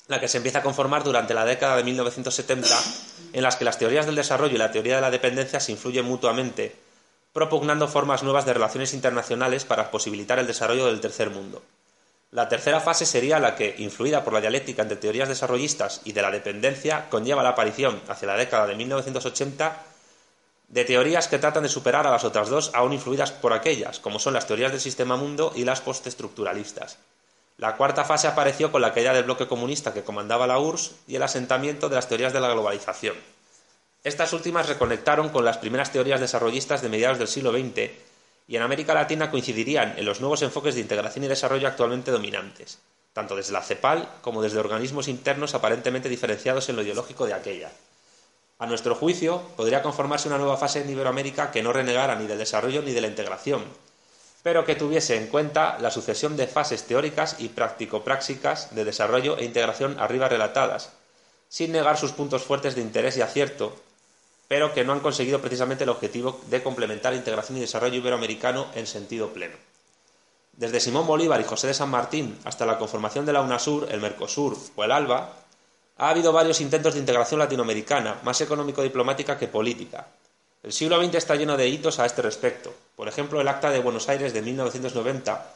la 0.07 0.19
que 0.19 0.27
se 0.27 0.37
empieza 0.37 0.59
a 0.59 0.63
conformar 0.63 1.03
durante 1.03 1.33
la 1.33 1.45
década 1.45 1.77
de 1.77 1.83
1970, 1.83 2.67
en 3.33 3.43
las 3.43 3.55
que 3.55 3.65
las 3.65 3.77
teorías 3.77 4.05
del 4.05 4.15
desarrollo 4.15 4.55
y 4.55 4.59
la 4.59 4.71
teoría 4.71 4.95
de 4.95 5.01
la 5.01 5.11
dependencia 5.11 5.59
se 5.59 5.71
influyen 5.71 6.05
mutuamente, 6.05 6.75
propugnando 7.33 7.87
formas 7.87 8.23
nuevas 8.23 8.45
de 8.45 8.53
relaciones 8.53 8.93
internacionales 8.93 9.65
para 9.65 9.89
posibilitar 9.91 10.39
el 10.39 10.47
desarrollo 10.47 10.87
del 10.87 10.99
tercer 10.99 11.29
mundo. 11.29 11.61
La 12.31 12.47
tercera 12.47 12.79
fase 12.79 13.05
sería 13.05 13.39
la 13.39 13.55
que, 13.55 13.75
influida 13.79 14.23
por 14.23 14.33
la 14.33 14.41
dialéctica 14.41 14.81
entre 14.81 14.97
teorías 14.97 15.27
desarrollistas 15.27 16.01
y 16.05 16.13
de 16.13 16.21
la 16.21 16.31
dependencia, 16.31 17.09
conlleva 17.09 17.43
la 17.43 17.49
aparición, 17.49 18.01
hacia 18.07 18.27
la 18.27 18.37
década 18.37 18.67
de 18.67 18.75
1980, 18.75 19.83
de 20.69 20.85
teorías 20.85 21.27
que 21.27 21.39
tratan 21.39 21.63
de 21.63 21.69
superar 21.69 22.07
a 22.07 22.11
las 22.11 22.23
otras 22.23 22.47
dos, 22.47 22.71
aún 22.73 22.93
influidas 22.93 23.33
por 23.33 23.51
aquellas, 23.51 23.99
como 23.99 24.19
son 24.19 24.33
las 24.33 24.47
teorías 24.47 24.71
del 24.71 24.79
sistema 24.79 25.17
mundo 25.17 25.51
y 25.55 25.65
las 25.65 25.81
postestructuralistas. 25.81 26.97
La 27.61 27.77
cuarta 27.77 28.03
fase 28.03 28.27
apareció 28.27 28.71
con 28.71 28.81
la 28.81 28.91
caída 28.91 29.13
del 29.13 29.25
bloque 29.25 29.47
comunista 29.47 29.93
que 29.93 30.01
comandaba 30.01 30.47
la 30.47 30.57
URSS 30.57 30.95
y 31.07 31.15
el 31.15 31.21
asentamiento 31.21 31.89
de 31.89 31.95
las 31.95 32.07
teorías 32.07 32.33
de 32.33 32.39
la 32.39 32.49
globalización. 32.49 33.15
Estas 34.03 34.33
últimas 34.33 34.67
reconectaron 34.67 35.29
con 35.29 35.45
las 35.45 35.59
primeras 35.59 35.91
teorías 35.91 36.19
desarrollistas 36.19 36.81
de 36.81 36.89
mediados 36.89 37.19
del 37.19 37.27
siglo 37.27 37.51
XX 37.51 37.91
y 38.47 38.55
en 38.55 38.63
América 38.63 38.95
Latina 38.95 39.29
coincidirían 39.29 39.93
en 39.95 40.05
los 40.05 40.21
nuevos 40.21 40.41
enfoques 40.41 40.73
de 40.73 40.81
integración 40.81 41.23
y 41.23 41.27
desarrollo 41.27 41.67
actualmente 41.67 42.09
dominantes, 42.09 42.79
tanto 43.13 43.35
desde 43.35 43.53
la 43.53 43.61
CEPAL 43.61 44.09
como 44.23 44.41
desde 44.41 44.57
organismos 44.57 45.07
internos 45.07 45.53
aparentemente 45.53 46.09
diferenciados 46.09 46.67
en 46.69 46.77
lo 46.77 46.81
ideológico 46.81 47.27
de 47.27 47.35
aquella. 47.35 47.69
A 48.57 48.65
nuestro 48.65 48.95
juicio, 48.95 49.39
podría 49.55 49.83
conformarse 49.83 50.27
una 50.27 50.39
nueva 50.39 50.57
fase 50.57 50.81
en 50.81 50.89
Iberoamérica 50.89 51.51
que 51.51 51.61
no 51.61 51.71
renegara 51.71 52.15
ni 52.15 52.25
del 52.25 52.39
desarrollo 52.39 52.81
ni 52.81 52.91
de 52.91 53.01
la 53.01 53.07
integración, 53.07 53.65
pero 54.43 54.65
que 54.65 54.75
tuviese 54.75 55.17
en 55.17 55.27
cuenta 55.27 55.77
la 55.79 55.91
sucesión 55.91 56.35
de 56.35 56.47
fases 56.47 56.83
teóricas 56.83 57.35
y 57.39 57.49
práctico-prácticas 57.49 58.73
de 58.73 58.85
desarrollo 58.85 59.37
e 59.37 59.45
integración 59.45 59.99
arriba 59.99 60.29
relatadas, 60.29 60.91
sin 61.47 61.71
negar 61.71 61.97
sus 61.97 62.11
puntos 62.11 62.43
fuertes 62.43 62.75
de 62.75 62.81
interés 62.81 63.17
y 63.17 63.21
acierto, 63.21 63.75
pero 64.47 64.73
que 64.73 64.83
no 64.83 64.93
han 64.93 64.99
conseguido 64.99 65.41
precisamente 65.41 65.83
el 65.83 65.89
objetivo 65.89 66.41
de 66.47 66.63
complementar 66.63 67.13
integración 67.13 67.57
y 67.57 67.61
desarrollo 67.61 67.95
iberoamericano 67.95 68.67
en 68.75 68.87
sentido 68.87 69.29
pleno. 69.29 69.55
Desde 70.53 70.79
Simón 70.79 71.07
Bolívar 71.07 71.39
y 71.39 71.45
José 71.45 71.67
de 71.67 71.73
San 71.73 71.89
Martín 71.89 72.37
hasta 72.43 72.65
la 72.65 72.77
conformación 72.77 73.25
de 73.25 73.33
la 73.33 73.41
UNASUR, 73.41 73.87
el 73.91 74.01
Mercosur 74.01 74.57
o 74.75 74.83
el 74.83 74.91
ALBA, 74.91 75.33
ha 75.97 76.09
habido 76.09 76.33
varios 76.33 76.61
intentos 76.61 76.95
de 76.95 76.99
integración 76.99 77.39
latinoamericana, 77.39 78.19
más 78.23 78.41
económico-diplomática 78.41 79.37
que 79.37 79.47
política, 79.47 80.07
el 80.63 80.73
siglo 80.73 81.03
XX 81.03 81.15
está 81.15 81.35
lleno 81.35 81.57
de 81.57 81.67
hitos 81.67 81.99
a 81.99 82.05
este 82.05 82.21
respecto. 82.21 82.71
Por 83.01 83.07
ejemplo, 83.07 83.41
el 83.41 83.47
Acta 83.47 83.71
de 83.71 83.79
Buenos 83.79 84.09
Aires 84.09 84.31
de 84.31 84.43
1990 84.43 85.53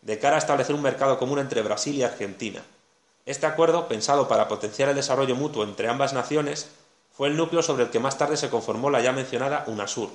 de 0.00 0.18
cara 0.18 0.36
a 0.36 0.38
establecer 0.38 0.74
un 0.74 0.80
mercado 0.80 1.18
común 1.18 1.38
entre 1.38 1.60
Brasil 1.60 1.94
y 1.94 2.02
Argentina. 2.02 2.62
Este 3.26 3.44
acuerdo, 3.44 3.86
pensado 3.86 4.28
para 4.28 4.48
potenciar 4.48 4.88
el 4.88 4.96
desarrollo 4.96 5.36
mutuo 5.36 5.62
entre 5.62 5.90
ambas 5.90 6.14
naciones, 6.14 6.70
fue 7.12 7.28
el 7.28 7.36
núcleo 7.36 7.60
sobre 7.60 7.84
el 7.84 7.90
que 7.90 8.00
más 8.00 8.16
tarde 8.16 8.38
se 8.38 8.48
conformó 8.48 8.88
la 8.88 9.02
ya 9.02 9.12
mencionada 9.12 9.64
UNASUR. 9.66 10.08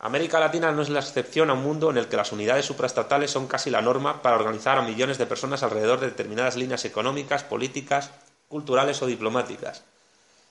América 0.00 0.40
Latina 0.40 0.72
no 0.72 0.82
es 0.82 0.88
la 0.88 0.98
excepción 0.98 1.50
a 1.50 1.52
un 1.52 1.62
mundo 1.62 1.88
en 1.88 1.98
el 1.98 2.08
que 2.08 2.16
las 2.16 2.32
unidades 2.32 2.66
supraestatales 2.66 3.30
son 3.30 3.46
casi 3.46 3.70
la 3.70 3.80
norma 3.80 4.22
para 4.22 4.34
organizar 4.34 4.78
a 4.78 4.82
millones 4.82 5.18
de 5.18 5.26
personas 5.26 5.62
alrededor 5.62 6.00
de 6.00 6.08
determinadas 6.08 6.56
líneas 6.56 6.84
económicas, 6.84 7.44
políticas, 7.44 8.10
culturales 8.48 9.00
o 9.02 9.06
diplomáticas. 9.06 9.84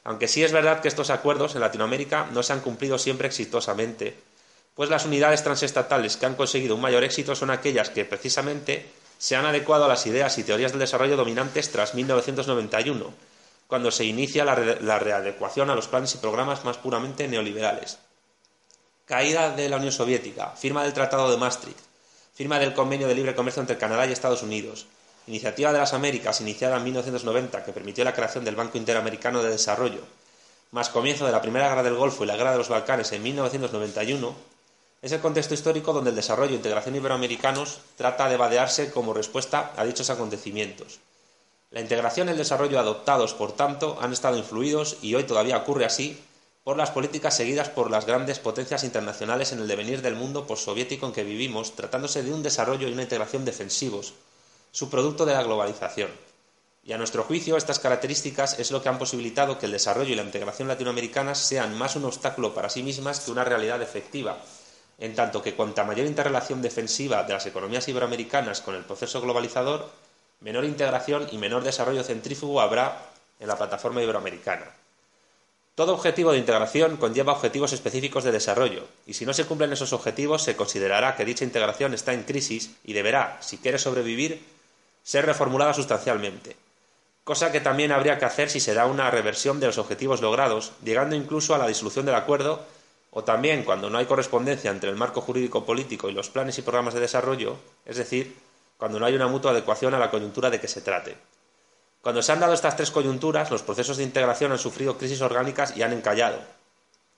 Aunque 0.05 0.29
sí 0.29 0.46
es 0.46 0.53
verdad 0.53 0.79
que 0.79 0.88
estos 0.88 1.10
acuerdos 1.10 1.55
en 1.55 1.62
Latinoamérica 1.62 2.27
no 2.31 2.41
se 2.41 2.53
han 2.53 2.62
cumplido 2.62 2.98
siempre 2.98 3.27
exitosamente, 3.27 4.31
pues 4.75 4.90
las 4.90 5.06
unidades 5.06 5.44
transestatales 5.44 6.18
que 6.18 6.25
han 6.25 6.36
conseguido 6.36 6.75
un 6.75 6.82
mayor 6.82 7.04
éxito 7.04 7.36
son 7.36 7.50
aquellas 7.50 7.90
que, 7.90 8.06
precisamente, 8.06 8.90
se 9.18 9.36
han 9.36 9.46
adecuado 9.46 9.86
a 9.86 9.88
las 9.88 10.06
ideas 10.08 10.38
y 10.38 10.44
teorías 10.44 10.72
del 10.72 10.80
desarrollo 10.80 11.18
dominantes 11.18 11.72
tras 11.72 11.94
1991, 11.94 13.13
cuando 13.68 13.92
se 13.92 14.04
inicia 14.04 14.44
la, 14.44 15.00
readecuación 15.00 15.70
a 15.70 15.75
los 15.75 15.88
planes 15.88 16.16
y 16.16 16.18
programas 16.18 16.66
más 16.66 16.78
puramente 16.78 17.28
neoliberales. 17.28 18.00
Caída 19.06 19.56
de 19.56 19.70
la 19.70 19.78
Unión 19.78 19.92
Soviética, 19.92 20.50
firma 20.58 20.84
del 20.84 20.94
Tratado 20.94 21.30
de 21.30 21.38
Maastricht, 21.38 21.80
firma 22.34 22.60
del 22.60 22.74
Convenio 22.74 23.08
de 23.08 23.16
Libre 23.16 23.36
Comercio 23.36 23.62
entre 23.62 23.78
Canadá 23.78 24.08
y 24.08 24.12
Estados 24.12 24.44
Unidos, 24.44 24.88
Iniciativa 25.28 25.72
de 25.72 25.80
las 25.80 25.94
Américas, 25.94 26.42
iniciada 26.42 26.78
en 26.78 26.84
1990, 26.84 27.63
que 27.63 27.72
permitió 27.74 28.04
la 28.04 28.13
creación 28.13 28.44
del 28.44 28.56
Banco 28.56 28.78
Interamericano 28.78 29.44
de 29.44 29.51
Desarrollo, 29.51 30.01
más 30.72 30.90
comienzo 30.90 31.25
de 31.25 31.32
la 31.32 31.42
Primera 31.42 31.70
Guerra 31.70 31.84
del 31.84 31.96
Golfo 31.96 32.24
y 32.24 32.28
la 32.28 32.36
Guerra 32.36 32.54
de 32.54 32.58
los 32.58 32.70
Balcanes 32.70 33.12
en 33.12 33.22
1991, 33.22 34.36
es 35.01 35.12
el 35.12 35.20
contexto 35.20 35.53
histórico 35.53 35.93
donde 35.93 36.12
el 36.12 36.15
desarrollo 36.15 36.51
e 36.51 36.55
integración 36.55 36.96
iberoamericanos 36.96 37.79
trata 37.96 38.29
de 38.29 38.38
vadearse 38.38 38.91
como 38.91 39.13
respuesta 39.13 39.74
a 39.75 39.84
dichos 39.84 40.12
acontecimientos. 40.12 41.00
La 41.72 41.81
integración 41.81 42.27
y 42.27 42.31
el 42.31 42.38
desarrollo 42.38 42.79
adoptados, 42.79 43.34
por 43.34 43.53
tanto, 43.53 43.98
han 44.00 44.13
estado 44.13 44.38
influidos, 44.38 44.98
y 45.01 45.15
hoy 45.15 45.24
todavía 45.24 45.58
ocurre 45.58 45.86
así, 45.86 46.22
por 46.63 46.77
las 46.77 46.91
políticas 46.91 47.36
seguidas 47.36 47.70
por 47.70 47.89
las 47.89 48.05
grandes 48.05 48.38
potencias 48.38 48.84
internacionales 48.84 49.51
en 49.51 49.60
el 49.60 49.67
devenir 49.67 50.03
del 50.03 50.15
mundo 50.15 50.46
postsoviético 50.46 51.08
en 51.08 51.13
que 51.13 51.24
vivimos, 51.24 51.75
tratándose 51.75 52.22
de 52.22 52.34
un 52.34 52.43
desarrollo 52.43 52.88
y 52.88 52.93
una 52.93 53.01
integración 53.01 53.46
defensivos, 53.46 54.13
subproducto 54.72 55.25
de 55.25 55.34
la 55.34 55.43
globalización. 55.43 56.12
Y 56.84 56.93
a 56.93 56.98
nuestro 56.98 57.24
juicio, 57.24 57.58
estas 57.58 57.79
características 57.79 58.60
es 58.60 58.70
lo 58.70 58.84
que 58.84 58.89
han 58.89 59.00
posibilitado 59.00 59.58
que 59.58 59.65
el 59.65 59.72
desarrollo 59.72 60.12
y 60.12 60.15
la 60.15 60.24
integración 60.24 60.67
latinoamericanas 60.67 61.39
sean 61.39 61.75
más 61.77 61.96
un 61.96 62.05
obstáculo 62.05 62.53
para 62.53 62.70
sí 62.70 62.84
mismas 62.84 63.22
que 63.22 63.31
una 63.31 63.43
realidad 63.43 63.81
efectiva, 63.81 64.38
en 65.01 65.15
tanto 65.15 65.41
que 65.41 65.55
cuanta 65.55 65.84
mayor 65.84 66.05
interrelación 66.05 66.62
defensiva 66.62 67.24
de 67.24 67.34
las 67.34 67.46
economías 67.48 67.88
iberoamericanas 67.88 68.62
con 68.62 68.75
el 68.75 68.86
proceso 68.86 69.20
globalizador, 69.20 69.89
menor 70.41 70.63
integración 70.63 71.27
y 71.31 71.39
menor 71.39 71.63
desarrollo 71.63 72.03
centrífugo 72.03 72.62
habrá 72.62 73.10
en 73.39 73.48
la 73.48 73.58
plataforma 73.58 74.03
iberoamericana. 74.03 74.65
Todo 75.74 75.96
objetivo 75.96 76.31
de 76.31 76.38
integración 76.38 76.98
conlleva 76.98 77.34
objetivos 77.34 77.74
específicos 77.74 78.24
de 78.24 78.31
desarrollo, 78.31 78.86
y 79.08 79.15
si 79.15 79.25
no 79.25 79.34
se 79.34 79.46
cumplen 79.46 79.74
esos 79.74 79.91
objetivos 79.91 80.43
se 80.43 80.55
considerará 80.55 81.15
que 81.15 81.25
dicha 81.25 81.46
integración 81.46 81.96
está 81.96 82.13
en 82.13 82.24
crisis 82.24 82.75
y 82.84 82.93
deberá, 82.93 83.39
si 83.41 83.58
quiere 83.58 83.79
sobrevivir, 83.79 84.46
ser 85.01 85.25
reformulada 85.25 85.74
sustancialmente, 85.74 86.55
cosa 87.24 87.51
que 87.51 87.60
también 87.60 87.91
habría 87.91 88.20
que 88.20 88.25
hacer 88.25 88.51
si 88.51 88.60
se 88.60 88.75
da 88.75 88.86
una 88.86 89.10
reversión 89.10 89.60
de 89.60 89.65
los 89.65 89.79
objetivos 89.79 90.22
logrados, 90.22 90.74
llegando 90.84 91.15
incluso 91.15 91.55
a 91.55 91.58
la 91.58 91.67
disolución 91.67 92.05
del 92.05 92.15
acuerdo 92.15 92.63
o 93.12 93.24
también 93.24 93.63
cuando 93.63 93.89
no 93.89 93.98
hay 93.98 94.06
correspondencia 94.06 94.72
entre 94.72 94.89
el 94.89 94.96
marco 94.96 95.22
jurídico 95.22 95.65
político 95.65 96.10
y 96.10 96.13
los 96.13 96.30
planes 96.30 96.58
y 96.58 96.62
programas 96.62 96.94
de 96.94 97.01
desarrollo, 97.01 97.58
es 97.86 97.98
decir, 97.98 98.38
cuando 98.77 99.00
no 99.00 99.06
hay 99.06 99.13
una 99.13 99.27
mutua 99.27 99.51
adecuación 99.51 99.94
a 99.94 100.00
la 100.00 100.10
coyuntura 100.10 100.50
de 100.50 100.60
que 100.60 100.68
se 100.68 100.82
trate. 100.82 101.18
Cuando 102.01 102.24
se 102.24 102.32
han 102.32 102.39
dado 102.39 102.53
estas 102.53 102.75
tres 102.75 102.89
coyunturas, 102.89 103.51
los 103.51 103.62
procesos 103.62 103.98
de 103.98 104.03
integración 104.03 104.51
han 104.51 104.58
sufrido 104.58 104.98
crisis 104.98 105.22
orgánicas 105.22 105.77
y 105.77 105.84
han 105.84 105.94
encallado. 105.94 106.39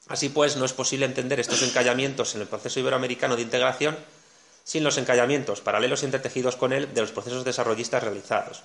Así 0.08 0.28
pues, 0.30 0.58
no 0.58 0.66
es 0.66 0.74
posible 0.74 1.06
entender 1.06 1.40
estos 1.40 1.62
encallamientos 1.62 2.36
en 2.36 2.42
el 2.42 2.48
proceso 2.48 2.80
iberoamericano 2.80 3.38
de 3.38 3.44
integración 3.44 3.96
sin 4.66 4.84
los 4.84 4.98
encallamientos 4.98 5.62
paralelos 5.62 6.02
y 6.02 6.06
entretejidos 6.06 6.56
con 6.56 6.74
él 6.74 6.94
de 6.94 7.02
los 7.02 7.12
procesos 7.12 7.46
desarrollistas 7.46 8.04
realizados. 8.04 8.64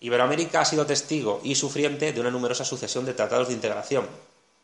Iberoamérica 0.00 0.60
ha 0.60 0.64
sido 0.64 0.86
testigo 0.86 1.40
y 1.42 1.56
sufriente 1.56 2.12
de 2.12 2.20
una 2.20 2.30
numerosa 2.30 2.64
sucesión 2.64 3.04
de 3.04 3.14
tratados 3.14 3.48
de 3.48 3.54
integración, 3.54 4.06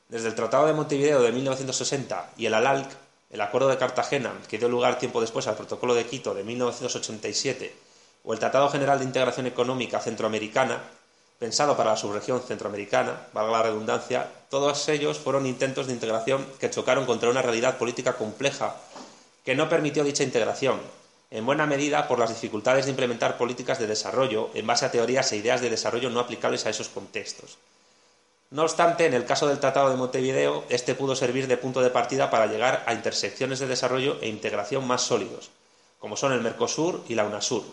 desde 0.08 0.28
el 0.28 0.34
Tratado 0.34 0.66
de 0.66 0.73
Montevideo 0.73 1.23
de 1.23 1.32
1960 1.32 2.32
y 2.37 2.46
el 2.46 2.54
ALALC, 2.54 2.88
el 3.30 3.40
Acuerdo 3.40 3.68
de 3.68 3.78
Cartagena, 3.78 4.32
que 4.49 4.58
dio 4.58 4.68
lugar 4.68 4.99
tiempo 4.99 5.20
después 5.20 5.46
al 5.46 5.56
Protocolo 5.56 5.94
de 5.94 6.06
Quito 6.06 6.34
de 6.34 6.44
1987, 6.44 7.75
o 8.25 8.32
el 8.32 8.38
Tratado 8.38 8.68
General 8.68 8.99
de 8.99 9.04
Integración 9.04 9.46
Económica 9.46 10.00
Centroamericana, 10.00 10.82
pensado 11.38 11.76
para 11.76 11.90
la 11.90 11.96
subregión 11.96 12.40
centroamericana, 12.40 13.26
valga 13.32 13.52
la 13.52 13.62
redundancia, 13.64 14.30
todos 14.50 14.88
ellos 14.88 15.18
fueron 15.18 15.46
intentos 15.46 15.87
de 15.87 15.92
integración 15.92 16.46
que 16.61 16.70
chocaron 16.70 17.06
contra 17.06 17.28
una 17.28 17.42
realidad 17.42 17.76
política 17.76 18.14
compleja 18.14 18.76
que 19.44 19.54
no 19.54 19.68
permitió 19.68 20.04
dicha 20.04 20.23
integración, 20.23 20.80
en 21.30 21.44
buena 21.44 21.66
medida 21.66 22.06
por 22.06 22.18
las 22.18 22.30
dificultades 22.30 22.84
de 22.84 22.92
implementar 22.92 23.37
políticas 23.37 23.78
de 23.78 23.88
desarrollo 23.88 24.50
en 24.54 24.66
base 24.66 24.87
a 24.87 24.92
teorías 24.92 25.30
e 25.32 25.37
ideas 25.37 25.61
de 25.61 25.68
desarrollo 25.68 26.08
no 26.08 26.20
aplicables 26.20 26.64
a 26.64 26.70
esos 26.70 26.88
contextos. 26.88 27.58
No 28.51 28.63
obstante, 28.63 29.07
en 29.07 29.15
el 29.15 29.25
caso 29.25 29.49
del 29.49 29.59
Tratado 29.59 29.91
de 29.91 29.97
Montevideo, 29.97 30.65
este 30.69 30.95
pudo 30.95 31.17
servir 31.17 31.49
de 31.49 31.57
punto 31.57 31.81
de 31.81 31.91
partida 31.91 32.31
para 32.31 32.47
llegar 32.47 32.85
a 32.87 32.95
intersecciones 32.95 33.59
de 33.59 33.67
desarrollo 33.67 34.19
e 34.21 34.29
integración 34.29 34.87
más 34.87 35.03
sólidos, 35.03 35.51
como 35.99 36.17
son 36.17 36.33
el 36.33 36.41
Mercosur 36.41 37.03
y 37.09 37.15
la 37.15 37.25
UNASUR. 37.25 37.65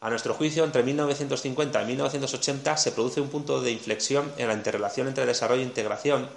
A 0.00 0.10
nuestro 0.10 0.34
juicio, 0.34 0.64
entre 0.64 0.82
1950 0.82 1.82
y 1.82 1.86
1980 1.86 2.76
se 2.76 2.92
produce 2.92 3.20
un 3.20 3.28
punto 3.28 3.60
de 3.60 3.70
inflexión 3.70 4.32
en 4.38 4.48
la 4.48 4.54
interrelación 4.54 5.08
entre 5.08 5.26
desarrollo 5.26 5.60
e 5.60 5.64
integración, 5.64 6.28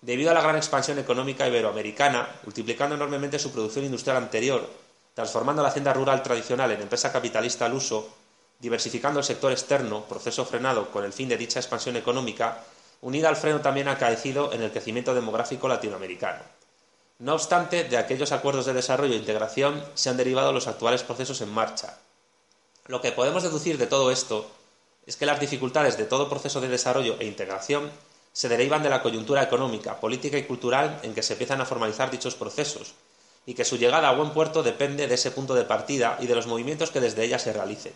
debido 0.00 0.30
a 0.30 0.34
la 0.34 0.42
gran 0.42 0.56
expansión 0.56 0.98
económica 0.98 1.46
iberoamericana, 1.46 2.28
multiplicando 2.44 2.94
enormemente 2.94 3.38
su 3.38 3.52
producción 3.52 3.84
industrial 3.84 4.16
anterior, 4.16 4.68
transformando 5.14 5.62
la 5.62 5.68
hacienda 5.68 5.92
rural 5.92 6.22
tradicional 6.22 6.70
en 6.70 6.82
empresa 6.82 7.12
capitalista 7.12 7.66
al 7.66 7.74
uso, 7.74 8.08
diversificando 8.60 9.20
el 9.20 9.24
sector 9.24 9.52
externo, 9.52 10.04
proceso 10.04 10.44
frenado 10.44 10.90
con 10.90 11.04
el 11.04 11.12
fin 11.12 11.28
de 11.28 11.36
dicha 11.36 11.60
expansión 11.60 11.96
económica, 11.96 12.62
unida 13.00 13.28
al 13.28 13.36
freno 13.36 13.60
también 13.60 13.88
acaecido 13.88 14.52
en 14.52 14.62
el 14.62 14.70
crecimiento 14.70 15.14
demográfico 15.14 15.68
latinoamericano. 15.68 16.42
No 17.18 17.34
obstante, 17.34 17.84
de 17.84 17.96
aquellos 17.96 18.32
acuerdos 18.32 18.66
de 18.66 18.72
desarrollo 18.72 19.14
e 19.14 19.18
integración 19.18 19.84
se 19.94 20.08
han 20.08 20.16
derivado 20.16 20.52
los 20.52 20.66
actuales 20.66 21.02
procesos 21.02 21.40
en 21.40 21.50
marcha. 21.50 21.98
Lo 22.86 23.00
que 23.00 23.12
podemos 23.12 23.42
deducir 23.42 23.78
de 23.78 23.86
todo 23.86 24.10
esto 24.10 24.50
es 25.06 25.16
que 25.16 25.26
las 25.26 25.40
dificultades 25.40 25.96
de 25.96 26.04
todo 26.04 26.28
proceso 26.28 26.60
de 26.60 26.68
desarrollo 26.68 27.16
e 27.18 27.26
integración 27.26 27.90
se 28.32 28.48
derivan 28.48 28.82
de 28.82 28.90
la 28.90 29.02
coyuntura 29.02 29.42
económica, 29.42 30.00
política 30.00 30.38
y 30.38 30.44
cultural 30.44 30.98
en 31.02 31.14
que 31.14 31.22
se 31.22 31.34
empiezan 31.34 31.60
a 31.60 31.66
formalizar 31.66 32.10
dichos 32.10 32.36
procesos, 32.36 32.94
y 33.44 33.54
que 33.54 33.64
su 33.64 33.76
llegada 33.76 34.08
a 34.08 34.14
buen 34.14 34.30
puerto 34.30 34.62
depende 34.62 35.08
de 35.08 35.14
ese 35.14 35.30
punto 35.30 35.54
de 35.54 35.64
partida 35.64 36.18
y 36.20 36.26
de 36.26 36.34
los 36.34 36.46
movimientos 36.46 36.90
que 36.90 37.00
desde 37.00 37.24
ella 37.24 37.38
se 37.38 37.52
realicen 37.52 37.94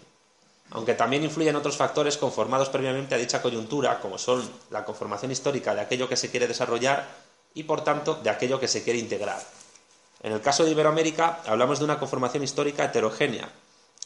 aunque 0.70 0.94
también 0.94 1.24
influyen 1.24 1.56
otros 1.56 1.76
factores 1.76 2.16
conformados 2.16 2.68
previamente 2.68 3.14
a 3.14 3.18
dicha 3.18 3.42
coyuntura, 3.42 4.00
como 4.00 4.18
son 4.18 4.48
la 4.70 4.84
conformación 4.84 5.30
histórica 5.30 5.74
de 5.74 5.82
aquello 5.82 6.08
que 6.08 6.16
se 6.16 6.30
quiere 6.30 6.48
desarrollar 6.48 7.06
y, 7.54 7.64
por 7.64 7.84
tanto, 7.84 8.16
de 8.16 8.30
aquello 8.30 8.58
que 8.58 8.68
se 8.68 8.82
quiere 8.82 8.98
integrar. 8.98 9.40
En 10.22 10.32
el 10.32 10.40
caso 10.40 10.64
de 10.64 10.70
Iberoamérica, 10.70 11.40
hablamos 11.46 11.78
de 11.78 11.84
una 11.84 11.98
conformación 11.98 12.42
histórica 12.42 12.84
heterogénea, 12.84 13.48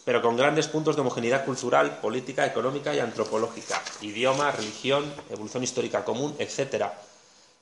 pero 0.04 0.20
con 0.20 0.36
grandes 0.36 0.68
puntos 0.68 0.96
de 0.96 1.02
homogeneidad 1.02 1.44
cultural, 1.44 1.98
política, 2.00 2.44
económica 2.44 2.94
y 2.94 2.98
antropológica, 2.98 3.80
idioma, 4.00 4.50
religión, 4.50 5.12
evolución 5.30 5.62
histórica 5.62 6.04
común, 6.04 6.34
etc., 6.38 6.86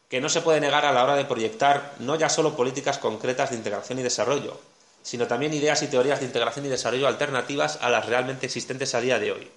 que 0.09 0.21
no 0.21 0.29
se 0.29 0.41
puede 0.41 0.61
negar 0.61 0.85
a 0.85 0.93
la 0.93 1.03
hora 1.03 1.17
de 1.17 1.25
proyectar 1.25 1.95
no 1.99 2.15
ya 2.15 2.29
solo 2.29 2.57
políticas 2.57 2.99
concretas 2.99 3.51
de 3.51 3.57
integración 3.57 3.99
y 3.99 4.03
desarrollo, 4.03 4.59
sino 5.07 5.29
también 5.29 5.55
ideas 5.55 5.85
y 5.85 5.87
teorías 5.87 6.19
de 6.19 6.27
integración 6.27 6.67
y 6.67 6.69
desarrollo 6.69 7.07
alternativas 7.07 7.79
a 7.81 7.91
las 7.91 8.07
realmente 8.07 8.47
existentes 8.47 8.93
a 8.93 9.01
día 9.01 9.21
de 9.21 9.31
hoy. 9.31 9.49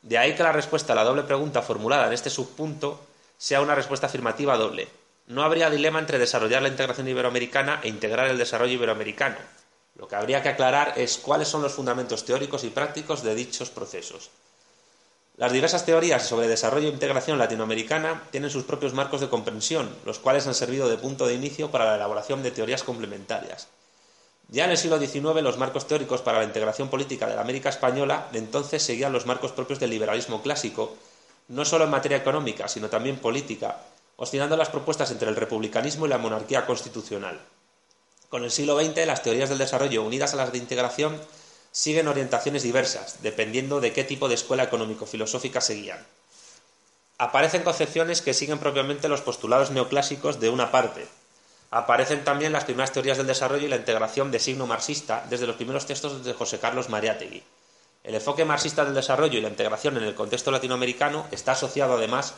De 0.00 0.16
ahí 0.16 0.34
que 0.34 0.42
la 0.42 0.50
respuesta 0.50 0.94
a 0.94 0.96
la 0.96 1.04
doble 1.04 1.24
pregunta 1.24 1.60
formulada 1.60 2.06
en 2.06 2.14
este 2.14 2.30
subpunto 2.30 2.98
sea 3.36 3.60
una 3.60 3.74
respuesta 3.74 4.06
afirmativa 4.06 4.56
doble. 4.56 4.88
No 5.26 5.42
habría 5.42 5.68
dilema 5.68 5.98
entre 5.98 6.18
desarrollar 6.18 6.62
la 6.62 6.68
integración 6.68 7.06
iberoamericana 7.06 7.80
e 7.82 7.88
integrar 7.88 8.28
el 8.28 8.38
desarrollo 8.38 8.72
iberoamericano. 8.72 9.36
Lo 9.94 10.08
que 10.08 10.16
habría 10.16 10.42
que 10.42 10.48
aclarar 10.48 10.94
es 10.96 11.18
cuáles 11.18 11.48
son 11.48 11.60
los 11.60 11.74
fundamentos 11.74 12.24
teóricos 12.24 12.64
y 12.64 12.70
prácticos 12.70 13.22
de 13.22 13.34
dichos 13.34 13.68
procesos. 13.68 14.30
Las 15.36 15.52
diversas 15.52 15.84
teorías 15.84 16.26
sobre 16.26 16.48
desarrollo 16.48 16.88
e 16.88 16.92
integración 16.92 17.36
latinoamericana 17.36 18.22
tienen 18.30 18.48
sus 18.48 18.64
propios 18.64 18.94
marcos 18.94 19.20
de 19.20 19.28
comprensión, 19.28 19.94
los 20.06 20.18
cuales 20.18 20.46
han 20.46 20.54
servido 20.54 20.88
de 20.88 20.96
punto 20.96 21.26
de 21.26 21.34
inicio 21.34 21.70
para 21.70 21.84
la 21.84 21.96
elaboración 21.96 22.42
de 22.42 22.52
teorías 22.52 22.82
complementarias. 22.82 23.68
Ya 24.50 24.64
en 24.64 24.70
el 24.70 24.78
siglo 24.78 24.98
XIX 24.98 25.42
los 25.42 25.58
marcos 25.58 25.86
teóricos 25.86 26.22
para 26.22 26.38
la 26.38 26.44
integración 26.44 26.88
política 26.88 27.26
de 27.26 27.34
la 27.34 27.42
América 27.42 27.68
española 27.68 28.28
de 28.32 28.38
entonces 28.38 28.82
seguían 28.82 29.12
los 29.12 29.26
marcos 29.26 29.52
propios 29.52 29.78
del 29.78 29.90
liberalismo 29.90 30.42
clásico, 30.42 30.96
no 31.48 31.66
solo 31.66 31.84
en 31.84 31.90
materia 31.90 32.16
económica, 32.16 32.66
sino 32.66 32.88
también 32.88 33.18
política, 33.18 33.82
oscilando 34.16 34.56
las 34.56 34.70
propuestas 34.70 35.10
entre 35.10 35.28
el 35.28 35.36
republicanismo 35.36 36.06
y 36.06 36.08
la 36.08 36.16
monarquía 36.16 36.64
constitucional. 36.64 37.38
Con 38.30 38.42
el 38.42 38.50
siglo 38.50 38.78
XX 38.78 39.06
las 39.06 39.22
teorías 39.22 39.50
del 39.50 39.58
desarrollo 39.58 40.02
unidas 40.02 40.32
a 40.32 40.36
las 40.36 40.50
de 40.52 40.58
integración 40.58 41.20
siguen 41.70 42.08
orientaciones 42.08 42.62
diversas, 42.62 43.22
dependiendo 43.22 43.80
de 43.80 43.92
qué 43.92 44.02
tipo 44.02 44.28
de 44.28 44.34
escuela 44.34 44.64
económico-filosófica 44.64 45.60
seguían. 45.60 46.04
Aparecen 47.18 47.64
concepciones 47.64 48.22
que 48.22 48.32
siguen 48.32 48.58
propiamente 48.58 49.08
los 49.08 49.20
postulados 49.20 49.70
neoclásicos 49.70 50.40
de 50.40 50.48
una 50.48 50.70
parte. 50.70 51.06
Aparecen 51.70 52.24
también 52.24 52.52
las 52.52 52.64
primeras 52.64 52.92
teorías 52.92 53.18
del 53.18 53.26
desarrollo 53.26 53.66
y 53.66 53.68
la 53.68 53.76
integración 53.76 54.30
de 54.30 54.38
signo 54.38 54.66
marxista 54.66 55.24
desde 55.28 55.46
los 55.46 55.56
primeros 55.56 55.86
textos 55.86 56.24
de 56.24 56.32
José 56.32 56.58
Carlos 56.58 56.88
Mariátegui. 56.88 57.42
El 58.04 58.14
enfoque 58.14 58.46
marxista 58.46 58.84
del 58.84 58.94
desarrollo 58.94 59.38
y 59.38 59.42
la 59.42 59.48
integración 59.48 59.98
en 59.98 60.04
el 60.04 60.14
contexto 60.14 60.50
latinoamericano 60.50 61.26
está 61.30 61.52
asociado 61.52 61.94
además 61.94 62.34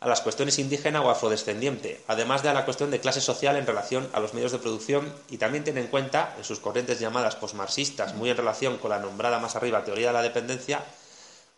a 0.00 0.08
las 0.08 0.20
cuestiones 0.20 0.58
indígena 0.58 1.00
o 1.00 1.10
afrodescendiente, 1.10 2.02
además 2.06 2.42
de 2.42 2.50
a 2.50 2.54
la 2.54 2.64
cuestión 2.64 2.90
de 2.90 3.00
clase 3.00 3.20
social 3.20 3.56
en 3.56 3.66
relación 3.66 4.08
a 4.12 4.20
los 4.20 4.34
medios 4.34 4.52
de 4.52 4.58
producción 4.58 5.12
y 5.30 5.38
también 5.38 5.64
tiene 5.64 5.80
en 5.80 5.88
cuenta, 5.88 6.34
en 6.36 6.44
sus 6.44 6.60
corrientes 6.60 7.00
llamadas 7.00 7.36
posmarxistas, 7.36 8.14
muy 8.14 8.30
en 8.30 8.36
relación 8.36 8.76
con 8.76 8.90
la 8.90 8.98
nombrada 8.98 9.38
más 9.38 9.56
arriba 9.56 9.82
teoría 9.82 10.08
de 10.08 10.12
la 10.12 10.22
dependencia, 10.22 10.84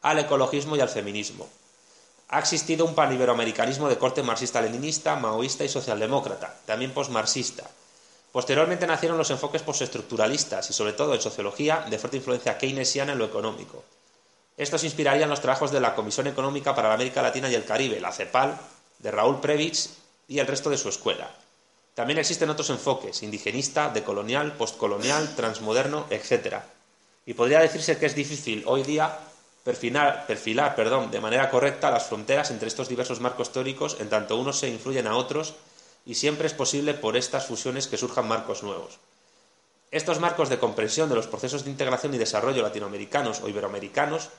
al 0.00 0.20
ecologismo 0.20 0.76
y 0.76 0.80
al 0.80 0.88
feminismo. 0.88 1.48
Ha 2.32 2.38
existido 2.38 2.86
un 2.86 2.94
paniberoamericanismo 2.94 3.88
de 3.88 3.98
corte 3.98 4.22
marxista-leninista, 4.22 5.16
maoísta 5.16 5.64
y 5.64 5.68
socialdemócrata, 5.68 6.54
también 6.64 6.92
posmarxista. 6.92 7.64
Posteriormente 8.30 8.86
nacieron 8.86 9.18
los 9.18 9.32
enfoques 9.32 9.62
postestructuralistas 9.62 10.70
y, 10.70 10.72
sobre 10.72 10.92
todo 10.92 11.12
en 11.12 11.20
sociología, 11.20 11.84
de 11.90 11.98
fuerte 11.98 12.18
influencia 12.18 12.56
keynesiana 12.56 13.12
en 13.12 13.18
lo 13.18 13.24
económico. 13.24 13.82
Estos 14.56 14.84
inspirarían 14.84 15.28
los 15.28 15.40
trabajos 15.40 15.72
de 15.72 15.80
la 15.80 15.96
Comisión 15.96 16.28
Económica 16.28 16.72
para 16.72 16.88
la 16.88 16.94
América 16.94 17.20
Latina 17.20 17.50
y 17.50 17.56
el 17.56 17.64
Caribe, 17.64 17.98
la 17.98 18.12
CEPAL, 18.12 18.56
de 19.00 19.10
Raúl 19.10 19.40
Previch 19.40 19.88
y 20.28 20.38
el 20.38 20.46
resto 20.46 20.70
de 20.70 20.78
su 20.78 20.88
escuela. 20.88 21.34
También 21.94 22.20
existen 22.20 22.50
otros 22.50 22.70
enfoques, 22.70 23.24
indigenista, 23.24 23.88
decolonial, 23.88 24.52
postcolonial, 24.52 25.34
transmoderno, 25.34 26.06
etc. 26.10 26.58
Y 27.26 27.34
podría 27.34 27.58
decirse 27.58 27.98
que 27.98 28.06
es 28.06 28.14
difícil 28.14 28.62
hoy 28.66 28.84
día 28.84 29.18
perfilar, 29.64 30.26
de 30.26 31.20
manera 31.20 31.50
correcta 31.50 31.90
las 31.90 32.06
fronteras 32.06 32.50
entre 32.50 32.68
estos 32.68 32.88
diversos 32.88 33.20
marcos 33.20 33.48
históricos 33.48 33.96
en 34.00 34.08
tanto 34.08 34.36
unos 34.36 34.58
se 34.58 34.68
influyen 34.68 35.06
a 35.06 35.16
otros 35.16 35.54
y 36.06 36.14
siempre 36.14 36.46
es 36.46 36.54
posible 36.54 36.94
por 36.94 37.16
estas 37.16 37.46
fusiones 37.46 37.86
que 37.86 37.98
surjan 37.98 38.26
marcos 38.26 38.62
nuevos. 38.62 38.98
Estos 39.90 40.20
marcos 40.20 40.48
de 40.48 40.58
comprensión 40.58 41.08
de 41.08 41.16
los 41.16 41.26
procesos 41.26 41.64
de 41.64 41.70
integración 41.70 42.14
y 42.14 42.18
desarrollo 42.18 42.62
latinoamericanos 42.62 43.40
o 43.42 43.48
iberoamericanos 43.48 44.30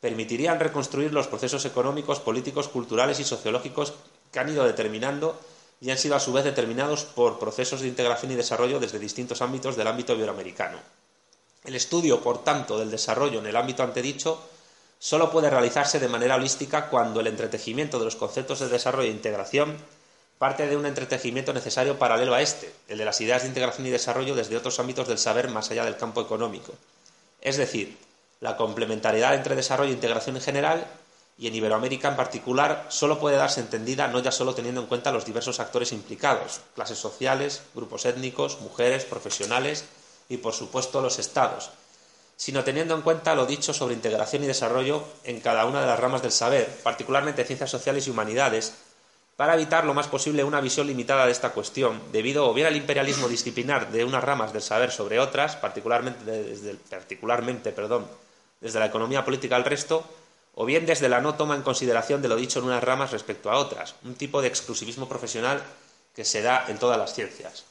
permitirían 0.00 0.60
reconstruir 0.60 1.12
los 1.12 1.26
procesos 1.26 1.64
económicos, 1.64 2.20
políticos, 2.20 2.68
culturales 2.68 3.20
y 3.20 3.24
sociológicos 3.24 3.94
que 4.32 4.40
han 4.40 4.48
ido 4.48 4.64
determinando 4.64 5.38
y 5.80 5.90
han 5.90 5.98
sido 5.98 6.14
a 6.14 6.20
su 6.20 6.32
vez 6.32 6.44
determinados 6.44 7.04
por 7.04 7.38
procesos 7.38 7.80
de 7.80 7.88
integración 7.88 8.32
y 8.32 8.36
desarrollo 8.36 8.80
desde 8.80 8.98
distintos 8.98 9.42
ámbitos 9.42 9.76
del 9.76 9.88
ámbito 9.88 10.14
iberoamericano. 10.14 10.78
El 11.64 11.74
estudio, 11.74 12.20
por 12.20 12.42
tanto, 12.42 12.78
del 12.78 12.90
desarrollo 12.90 13.40
en 13.40 13.46
el 13.46 13.56
ámbito 13.56 13.82
antedicho 13.82 14.40
solo 15.02 15.32
puede 15.32 15.50
realizarse 15.50 15.98
de 15.98 16.06
manera 16.06 16.36
holística 16.36 16.86
cuando 16.86 17.18
el 17.18 17.26
entretejimiento 17.26 17.98
de 17.98 18.04
los 18.04 18.14
conceptos 18.14 18.60
de 18.60 18.68
desarrollo 18.68 19.08
e 19.08 19.10
integración 19.10 19.76
parte 20.38 20.68
de 20.68 20.76
un 20.76 20.86
entretejimiento 20.86 21.52
necesario 21.52 21.98
paralelo 21.98 22.34
a 22.34 22.40
este, 22.40 22.72
el 22.86 22.98
de 22.98 23.04
las 23.04 23.20
ideas 23.20 23.42
de 23.42 23.48
integración 23.48 23.84
y 23.84 23.90
desarrollo 23.90 24.36
desde 24.36 24.56
otros 24.56 24.78
ámbitos 24.78 25.08
del 25.08 25.18
saber 25.18 25.48
más 25.48 25.72
allá 25.72 25.84
del 25.84 25.96
campo 25.96 26.20
económico. 26.20 26.72
Es 27.40 27.56
decir, 27.56 27.98
la 28.38 28.56
complementariedad 28.56 29.34
entre 29.34 29.56
desarrollo 29.56 29.90
e 29.90 29.94
integración 29.94 30.36
en 30.36 30.42
general 30.42 30.86
y 31.36 31.48
en 31.48 31.56
Iberoamérica 31.56 32.06
en 32.06 32.16
particular 32.16 32.86
solo 32.88 33.18
puede 33.18 33.36
darse 33.36 33.58
entendida 33.58 34.06
no 34.06 34.20
ya 34.20 34.30
solo 34.30 34.54
teniendo 34.54 34.82
en 34.82 34.86
cuenta 34.86 35.10
los 35.10 35.24
diversos 35.24 35.58
actores 35.58 35.90
implicados, 35.90 36.60
clases 36.76 36.98
sociales, 36.98 37.62
grupos 37.74 38.04
étnicos, 38.06 38.60
mujeres, 38.60 39.04
profesionales 39.04 39.84
y 40.28 40.36
por 40.36 40.54
supuesto 40.54 41.00
los 41.00 41.18
estados, 41.18 41.72
sino 42.42 42.64
teniendo 42.64 42.96
en 42.96 43.02
cuenta 43.02 43.36
lo 43.36 43.46
dicho 43.46 43.72
sobre 43.72 43.94
integración 43.94 44.42
y 44.42 44.48
desarrollo 44.48 45.04
en 45.22 45.38
cada 45.38 45.64
una 45.64 45.80
de 45.80 45.86
las 45.86 46.00
ramas 46.00 46.22
del 46.22 46.32
saber, 46.32 46.66
particularmente 46.82 47.44
ciencias 47.44 47.70
sociales 47.70 48.08
y 48.08 48.10
humanidades, 48.10 48.74
para 49.36 49.54
evitar 49.54 49.84
lo 49.84 49.94
más 49.94 50.08
posible 50.08 50.42
una 50.42 50.60
visión 50.60 50.88
limitada 50.88 51.24
de 51.24 51.30
esta 51.30 51.50
cuestión, 51.50 52.00
debido 52.10 52.50
o 52.50 52.52
bien 52.52 52.66
al 52.66 52.74
imperialismo 52.74 53.28
disciplinar 53.28 53.92
de 53.92 54.04
unas 54.04 54.24
ramas 54.24 54.52
del 54.52 54.60
saber 54.60 54.90
sobre 54.90 55.20
otras, 55.20 55.54
particularmente, 55.54 56.24
desde, 56.24 56.78
desde 58.60 58.78
la 58.80 58.86
economía 58.86 59.24
política 59.24 59.54
al 59.54 59.64
resto, 59.64 60.04
o 60.56 60.64
bien 60.64 60.84
desde 60.84 61.08
la 61.08 61.20
no 61.20 61.36
toma 61.36 61.54
en 61.54 61.62
consideración 61.62 62.22
de 62.22 62.28
lo 62.28 62.34
dicho 62.34 62.58
en 62.58 62.64
unas 62.64 62.82
ramas 62.82 63.12
respecto 63.12 63.52
a 63.52 63.56
otras, 63.56 63.94
un 64.02 64.16
tipo 64.16 64.42
de 64.42 64.48
exclusivismo 64.48 65.08
profesional 65.08 65.62
que 66.12 66.24
se 66.24 66.42
da 66.42 66.64
en 66.66 66.78
todas 66.78 66.98
las 66.98 67.14
ciencias. 67.14 67.66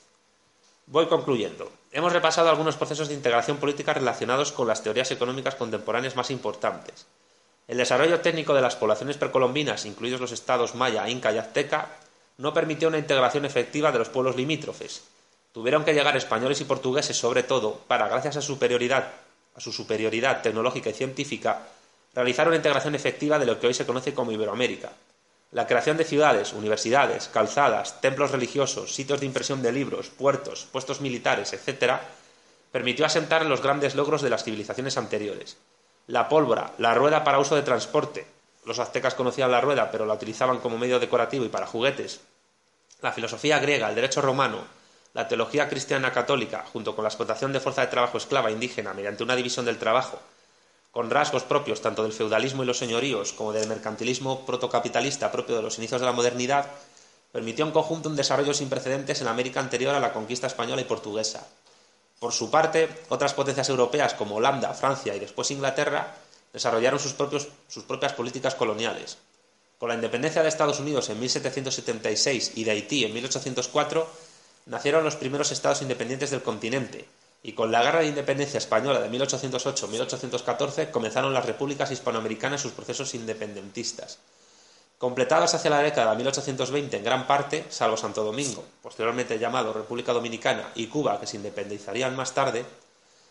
Voy 0.87 1.07
concluyendo. 1.07 1.71
Hemos 1.91 2.13
repasado 2.13 2.49
algunos 2.49 2.75
procesos 2.75 3.07
de 3.07 3.13
integración 3.13 3.57
política 3.57 3.93
relacionados 3.93 4.51
con 4.51 4.67
las 4.67 4.83
teorías 4.83 5.11
económicas 5.11 5.55
contemporáneas 5.55 6.15
más 6.15 6.31
importantes. 6.31 7.05
El 7.67 7.77
desarrollo 7.77 8.19
técnico 8.19 8.53
de 8.53 8.61
las 8.61 8.75
poblaciones 8.75 9.17
precolombinas, 9.17 9.85
incluidos 9.85 10.19
los 10.19 10.31
estados 10.31 10.75
maya, 10.75 11.07
inca 11.09 11.31
y 11.31 11.37
azteca, 11.37 11.89
no 12.37 12.53
permitió 12.53 12.87
una 12.87 12.97
integración 12.97 13.45
efectiva 13.45 13.91
de 13.91 13.99
los 13.99 14.09
pueblos 14.09 14.35
limítrofes. 14.35 15.03
Tuvieron 15.51 15.85
que 15.85 15.93
llegar 15.93 16.17
españoles 16.17 16.59
y 16.61 16.65
portugueses, 16.65 17.17
sobre 17.17 17.43
todo, 17.43 17.79
para, 17.87 18.07
gracias 18.07 18.37
a 18.37 18.39
a 18.39 19.59
su 19.59 19.71
superioridad 19.71 20.41
tecnológica 20.41 20.89
y 20.89 20.93
científica, 20.93 21.67
realizar 22.13 22.47
una 22.47 22.57
integración 22.57 22.95
efectiva 22.95 23.37
de 23.37 23.45
lo 23.45 23.59
que 23.59 23.67
hoy 23.67 23.73
se 23.73 23.85
conoce 23.85 24.13
como 24.13 24.31
Iberoamérica. 24.31 24.91
La 25.51 25.67
creación 25.67 25.97
de 25.97 26.05
ciudades, 26.05 26.53
universidades, 26.53 27.27
calzadas, 27.27 27.99
templos 27.99 28.31
religiosos, 28.31 28.95
sitios 28.95 29.19
de 29.19 29.25
impresión 29.25 29.61
de 29.61 29.73
libros, 29.73 30.07
puertos, 30.07 30.65
puestos 30.71 31.01
militares, 31.01 31.51
etc., 31.51 31.95
permitió 32.71 33.05
asentar 33.05 33.45
los 33.45 33.61
grandes 33.61 33.95
logros 33.95 34.21
de 34.21 34.29
las 34.29 34.45
civilizaciones 34.45 34.95
anteriores. 34.97 35.57
La 36.07 36.29
pólvora, 36.29 36.71
la 36.77 36.93
rueda 36.93 37.25
para 37.25 37.39
uso 37.39 37.57
de 37.57 37.63
transporte. 37.63 38.25
Los 38.65 38.79
aztecas 38.79 39.13
conocían 39.13 39.51
la 39.51 39.59
rueda, 39.59 39.91
pero 39.91 40.05
la 40.05 40.13
utilizaban 40.13 40.59
como 40.59 40.77
medio 40.77 41.01
decorativo 41.01 41.43
y 41.43 41.49
para 41.49 41.67
juguetes. 41.67 42.21
La 43.01 43.11
filosofía 43.11 43.59
griega, 43.59 43.89
el 43.89 43.95
derecho 43.95 44.21
romano, 44.21 44.59
la 45.13 45.27
teología 45.27 45.67
cristiana 45.67 46.13
católica, 46.13 46.63
junto 46.71 46.95
con 46.95 47.03
la 47.03 47.09
explotación 47.09 47.51
de 47.51 47.59
fuerza 47.59 47.81
de 47.81 47.87
trabajo 47.87 48.17
esclava 48.17 48.51
indígena 48.51 48.93
mediante 48.93 49.23
una 49.23 49.35
división 49.35 49.65
del 49.65 49.77
trabajo, 49.77 50.21
con 50.91 51.09
rasgos 51.09 51.43
propios 51.43 51.81
tanto 51.81 52.03
del 52.03 52.13
feudalismo 52.13 52.63
y 52.63 52.65
los 52.65 52.77
señoríos 52.77 53.33
como 53.33 53.53
del 53.53 53.67
mercantilismo 53.67 54.45
protocapitalista 54.45 55.31
propio 55.31 55.55
de 55.55 55.61
los 55.61 55.77
inicios 55.77 56.01
de 56.01 56.07
la 56.07 56.13
modernidad, 56.13 56.67
permitió 57.31 57.65
en 57.65 57.71
conjunto 57.71 58.09
un 58.09 58.17
desarrollo 58.17 58.53
sin 58.53 58.69
precedentes 58.69 59.21
en 59.21 59.27
América 59.27 59.61
anterior 59.61 59.95
a 59.95 60.01
la 60.01 60.11
conquista 60.11 60.47
española 60.47 60.81
y 60.81 60.85
portuguesa. 60.85 61.47
Por 62.19 62.33
su 62.33 62.51
parte, 62.51 62.89
otras 63.09 63.33
potencias 63.33 63.69
europeas 63.69 64.13
como 64.13 64.35
Holanda, 64.35 64.73
Francia 64.73 65.15
y 65.15 65.19
después 65.19 65.49
Inglaterra 65.49 66.13
desarrollaron 66.53 66.99
sus, 66.99 67.15
sus 67.67 67.83
propias 67.83 68.13
políticas 68.13 68.55
coloniales. 68.55 69.17
Con 69.79 69.89
la 69.89 69.95
independencia 69.95 70.43
de 70.43 70.49
Estados 70.49 70.79
Unidos 70.79 71.09
en 71.09 71.19
1776 71.19 72.51
y 72.55 72.63
de 72.65 72.71
Haití 72.71 73.05
en 73.05 73.13
1804, 73.13 74.07
nacieron 74.67 75.03
los 75.03 75.15
primeros 75.15 75.51
estados 75.51 75.81
independientes 75.81 76.29
del 76.29 76.43
continente, 76.43 77.07
y 77.43 77.53
con 77.53 77.71
la 77.71 77.81
Guerra 77.81 78.01
de 78.01 78.07
Independencia 78.07 78.57
Española 78.57 78.99
de 78.99 79.09
1808-1814 79.09 80.91
comenzaron 80.91 81.33
las 81.33 81.45
repúblicas 81.45 81.91
hispanoamericanas 81.91 82.61
sus 82.61 82.73
procesos 82.73 83.15
independentistas. 83.15 84.19
Completadas 84.97 85.55
hacia 85.55 85.71
la 85.71 85.79
década 85.79 86.11
de 86.11 86.17
1820 86.17 86.97
en 86.97 87.03
gran 87.03 87.25
parte, 87.25 87.65
salvo 87.69 87.97
Santo 87.97 88.23
Domingo, 88.23 88.63
posteriormente 88.83 89.39
llamado 89.39 89.73
República 89.73 90.13
Dominicana, 90.13 90.69
y 90.75 90.85
Cuba, 90.87 91.19
que 91.19 91.25
se 91.25 91.37
independizarían 91.37 92.15
más 92.15 92.33
tarde, 92.35 92.63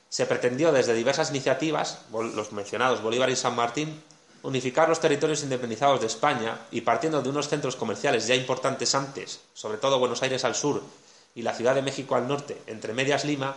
se 0.09 0.27
pretendió 0.27 0.73
desde 0.73 0.95
diversas 0.95 1.31
iniciativas, 1.31 2.01
los 2.13 2.51
mencionados 2.51 3.01
Bolívar 3.01 3.31
y 3.31 3.37
San 3.37 3.55
Martín, 3.55 4.03
unificar 4.43 4.89
los 4.89 4.99
territorios 4.99 5.45
independizados 5.45 6.01
de 6.01 6.09
España 6.09 6.59
y 6.73 6.81
partiendo 6.81 7.23
de 7.23 7.29
unos 7.29 7.49
centros 7.49 7.77
comerciales 7.77 8.27
ya 8.27 8.35
importantes 8.35 8.97
antes, 8.97 9.41
sobre 9.55 9.79
todo 9.79 10.01
Buenos 10.01 10.23
Aires 10.23 10.45
al 10.45 10.57
sur 10.57 10.83
y 11.37 11.43
la 11.43 11.55
Ciudad 11.55 11.77
de 11.77 11.83
México 11.83 12.17
al 12.17 12.27
norte, 12.27 12.61
entre 12.67 12.93
medias 12.93 13.25
Lima, 13.25 13.55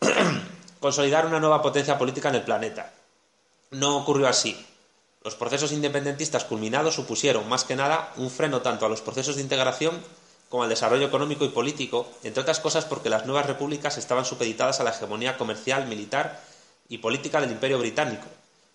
consolidar 0.80 1.26
una 1.26 1.40
nueva 1.40 1.62
potencia 1.62 1.98
política 1.98 2.28
en 2.28 2.36
el 2.36 2.42
planeta. 2.42 2.92
No 3.70 3.96
ocurrió 3.96 4.28
así. 4.28 4.56
Los 5.24 5.34
procesos 5.34 5.72
independentistas 5.72 6.44
culminados 6.44 6.94
supusieron, 6.94 7.48
más 7.48 7.64
que 7.64 7.74
nada, 7.74 8.12
un 8.16 8.30
freno 8.30 8.62
tanto 8.62 8.86
a 8.86 8.88
los 8.88 9.02
procesos 9.02 9.36
de 9.36 9.42
integración 9.42 10.00
como 10.48 10.62
al 10.62 10.68
desarrollo 10.68 11.06
económico 11.06 11.44
y 11.44 11.48
político, 11.48 12.06
entre 12.22 12.42
otras 12.42 12.60
cosas 12.60 12.84
porque 12.84 13.10
las 13.10 13.26
nuevas 13.26 13.46
repúblicas 13.46 13.98
estaban 13.98 14.24
supeditadas 14.24 14.78
a 14.78 14.84
la 14.84 14.90
hegemonía 14.90 15.36
comercial, 15.36 15.88
militar 15.88 16.40
y 16.88 16.98
política 16.98 17.40
del 17.40 17.50
Imperio 17.50 17.80
Británico, 17.80 18.26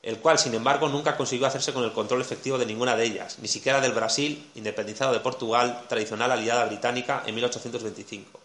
el 0.03 0.19
cual, 0.19 0.38
sin 0.38 0.53
embargo, 0.53 0.89
nunca 0.89 1.15
consiguió 1.15 1.47
hacerse 1.47 1.71
con 1.71 1.86
el 1.86 1.93
control 1.93 2.19
efectivo 2.19 2.57
de 2.57 2.65
ninguna 2.65 2.97
de 2.97 3.05
ellas, 3.05 3.38
ni 3.39 3.47
siquiera 3.47 3.79
del 3.79 3.93
Brasil, 3.93 4.51
independizado 4.55 5.13
de 5.13 5.21
Portugal, 5.21 5.84
tradicional 5.88 6.31
aliada 6.31 6.65
británica, 6.65 7.23
en 7.25 7.36
1825. 7.36 8.40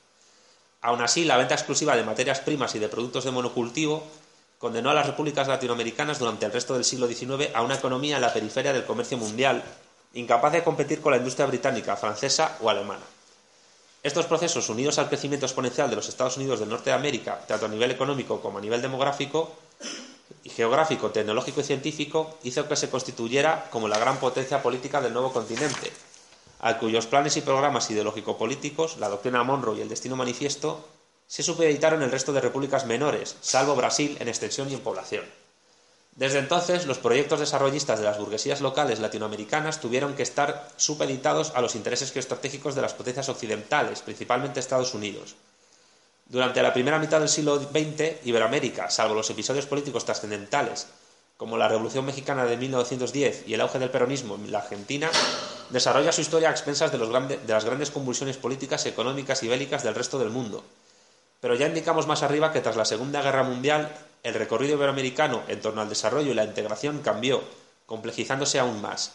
Aun 0.86 1.02
así, 1.02 1.24
la 1.24 1.36
venta 1.36 1.56
exclusiva 1.56 1.96
de 1.96 2.04
materias 2.04 2.38
primas 2.38 2.72
y 2.76 2.78
de 2.78 2.88
productos 2.88 3.24
de 3.24 3.32
monocultivo 3.32 4.04
condenó 4.56 4.90
a 4.90 4.94
las 4.94 5.04
repúblicas 5.04 5.48
latinoamericanas 5.48 6.20
durante 6.20 6.46
el 6.46 6.52
resto 6.52 6.74
del 6.74 6.84
siglo 6.84 7.08
XIX 7.08 7.50
a 7.54 7.62
una 7.62 7.74
economía 7.74 8.14
en 8.14 8.22
la 8.22 8.32
periferia 8.32 8.72
del 8.72 8.84
comercio 8.84 9.18
mundial, 9.18 9.64
incapaz 10.14 10.52
de 10.52 10.62
competir 10.62 11.00
con 11.00 11.10
la 11.10 11.18
industria 11.18 11.46
británica, 11.46 11.96
francesa 11.96 12.56
o 12.60 12.70
alemana. 12.70 13.02
Estos 14.04 14.26
procesos, 14.26 14.68
unidos 14.68 15.00
al 15.00 15.08
crecimiento 15.08 15.46
exponencial 15.46 15.90
de 15.90 15.96
los 15.96 16.08
Estados 16.08 16.36
Unidos 16.36 16.60
del 16.60 16.68
Norte 16.68 16.90
de 16.90 16.96
América, 16.96 17.40
tanto 17.48 17.66
a 17.66 17.68
nivel 17.68 17.90
económico 17.90 18.40
como 18.40 18.58
a 18.58 18.60
nivel 18.60 18.80
demográfico, 18.80 19.56
y 20.44 20.50
geográfico, 20.50 21.10
tecnológico 21.10 21.62
y 21.62 21.64
científico, 21.64 22.38
hizo 22.44 22.68
que 22.68 22.76
se 22.76 22.90
constituyera 22.90 23.68
como 23.72 23.88
la 23.88 23.98
gran 23.98 24.18
potencia 24.18 24.62
política 24.62 25.00
del 25.00 25.14
nuevo 25.14 25.32
continente, 25.32 25.92
a 26.66 26.78
cuyos 26.80 27.06
planes 27.06 27.36
y 27.36 27.42
programas 27.42 27.88
ideológico-políticos, 27.92 28.96
la 28.98 29.08
doctrina 29.08 29.44
Monroe 29.44 29.78
y 29.78 29.82
el 29.82 29.88
destino 29.88 30.16
manifiesto, 30.16 30.84
se 31.28 31.44
supeditaron 31.44 32.02
el 32.02 32.10
resto 32.10 32.32
de 32.32 32.40
repúblicas 32.40 32.86
menores, 32.86 33.36
salvo 33.40 33.76
Brasil 33.76 34.16
en 34.18 34.26
extensión 34.26 34.68
y 34.68 34.74
en 34.74 34.80
población. 34.80 35.24
Desde 36.16 36.40
entonces, 36.40 36.86
los 36.86 36.98
proyectos 36.98 37.38
desarrollistas 37.38 38.00
de 38.00 38.06
las 38.06 38.18
burguesías 38.18 38.60
locales 38.62 38.98
latinoamericanas 38.98 39.80
tuvieron 39.80 40.14
que 40.16 40.24
estar 40.24 40.68
supeditados 40.76 41.52
a 41.54 41.60
los 41.60 41.76
intereses 41.76 42.10
geoestratégicos 42.10 42.74
de 42.74 42.82
las 42.82 42.94
potencias 42.94 43.28
occidentales, 43.28 44.00
principalmente 44.00 44.58
Estados 44.58 44.92
Unidos. 44.92 45.36
Durante 46.28 46.62
la 46.62 46.72
primera 46.72 46.98
mitad 46.98 47.20
del 47.20 47.28
siglo 47.28 47.60
XX, 47.60 48.26
Iberoamérica, 48.26 48.90
salvo 48.90 49.14
los 49.14 49.30
episodios 49.30 49.66
políticos 49.66 50.04
trascendentales, 50.04 50.88
como 51.36 51.58
la 51.58 51.68
Revolución 51.68 52.06
Mexicana 52.06 52.44
de 52.44 52.56
1910 52.56 53.44
y 53.46 53.54
el 53.54 53.60
auge 53.60 53.78
del 53.78 53.90
peronismo 53.90 54.34
en 54.34 54.50
la 54.50 54.58
Argentina, 54.58 55.10
desarrolla 55.70 56.12
su 56.12 56.20
historia 56.20 56.48
a 56.48 56.52
expensas 56.52 56.92
de, 56.92 56.98
de 56.98 57.52
las 57.52 57.64
grandes 57.64 57.90
convulsiones 57.90 58.36
políticas, 58.36 58.86
económicas 58.86 59.42
y 59.42 59.48
bélicas 59.48 59.82
del 59.82 59.94
resto 59.94 60.18
del 60.18 60.30
mundo. 60.30 60.64
Pero 61.40 61.54
ya 61.54 61.66
indicamos 61.66 62.06
más 62.06 62.22
arriba 62.22 62.52
que 62.52 62.60
tras 62.60 62.76
la 62.76 62.84
Segunda 62.84 63.22
Guerra 63.22 63.42
Mundial, 63.42 63.94
el 64.22 64.34
recorrido 64.34 64.74
iberoamericano 64.74 65.42
en 65.48 65.60
torno 65.60 65.80
al 65.82 65.88
desarrollo 65.88 66.30
y 66.30 66.34
la 66.34 66.44
integración 66.44 67.00
cambió, 67.02 67.42
complejizándose 67.86 68.58
aún 68.58 68.80
más. 68.80 69.12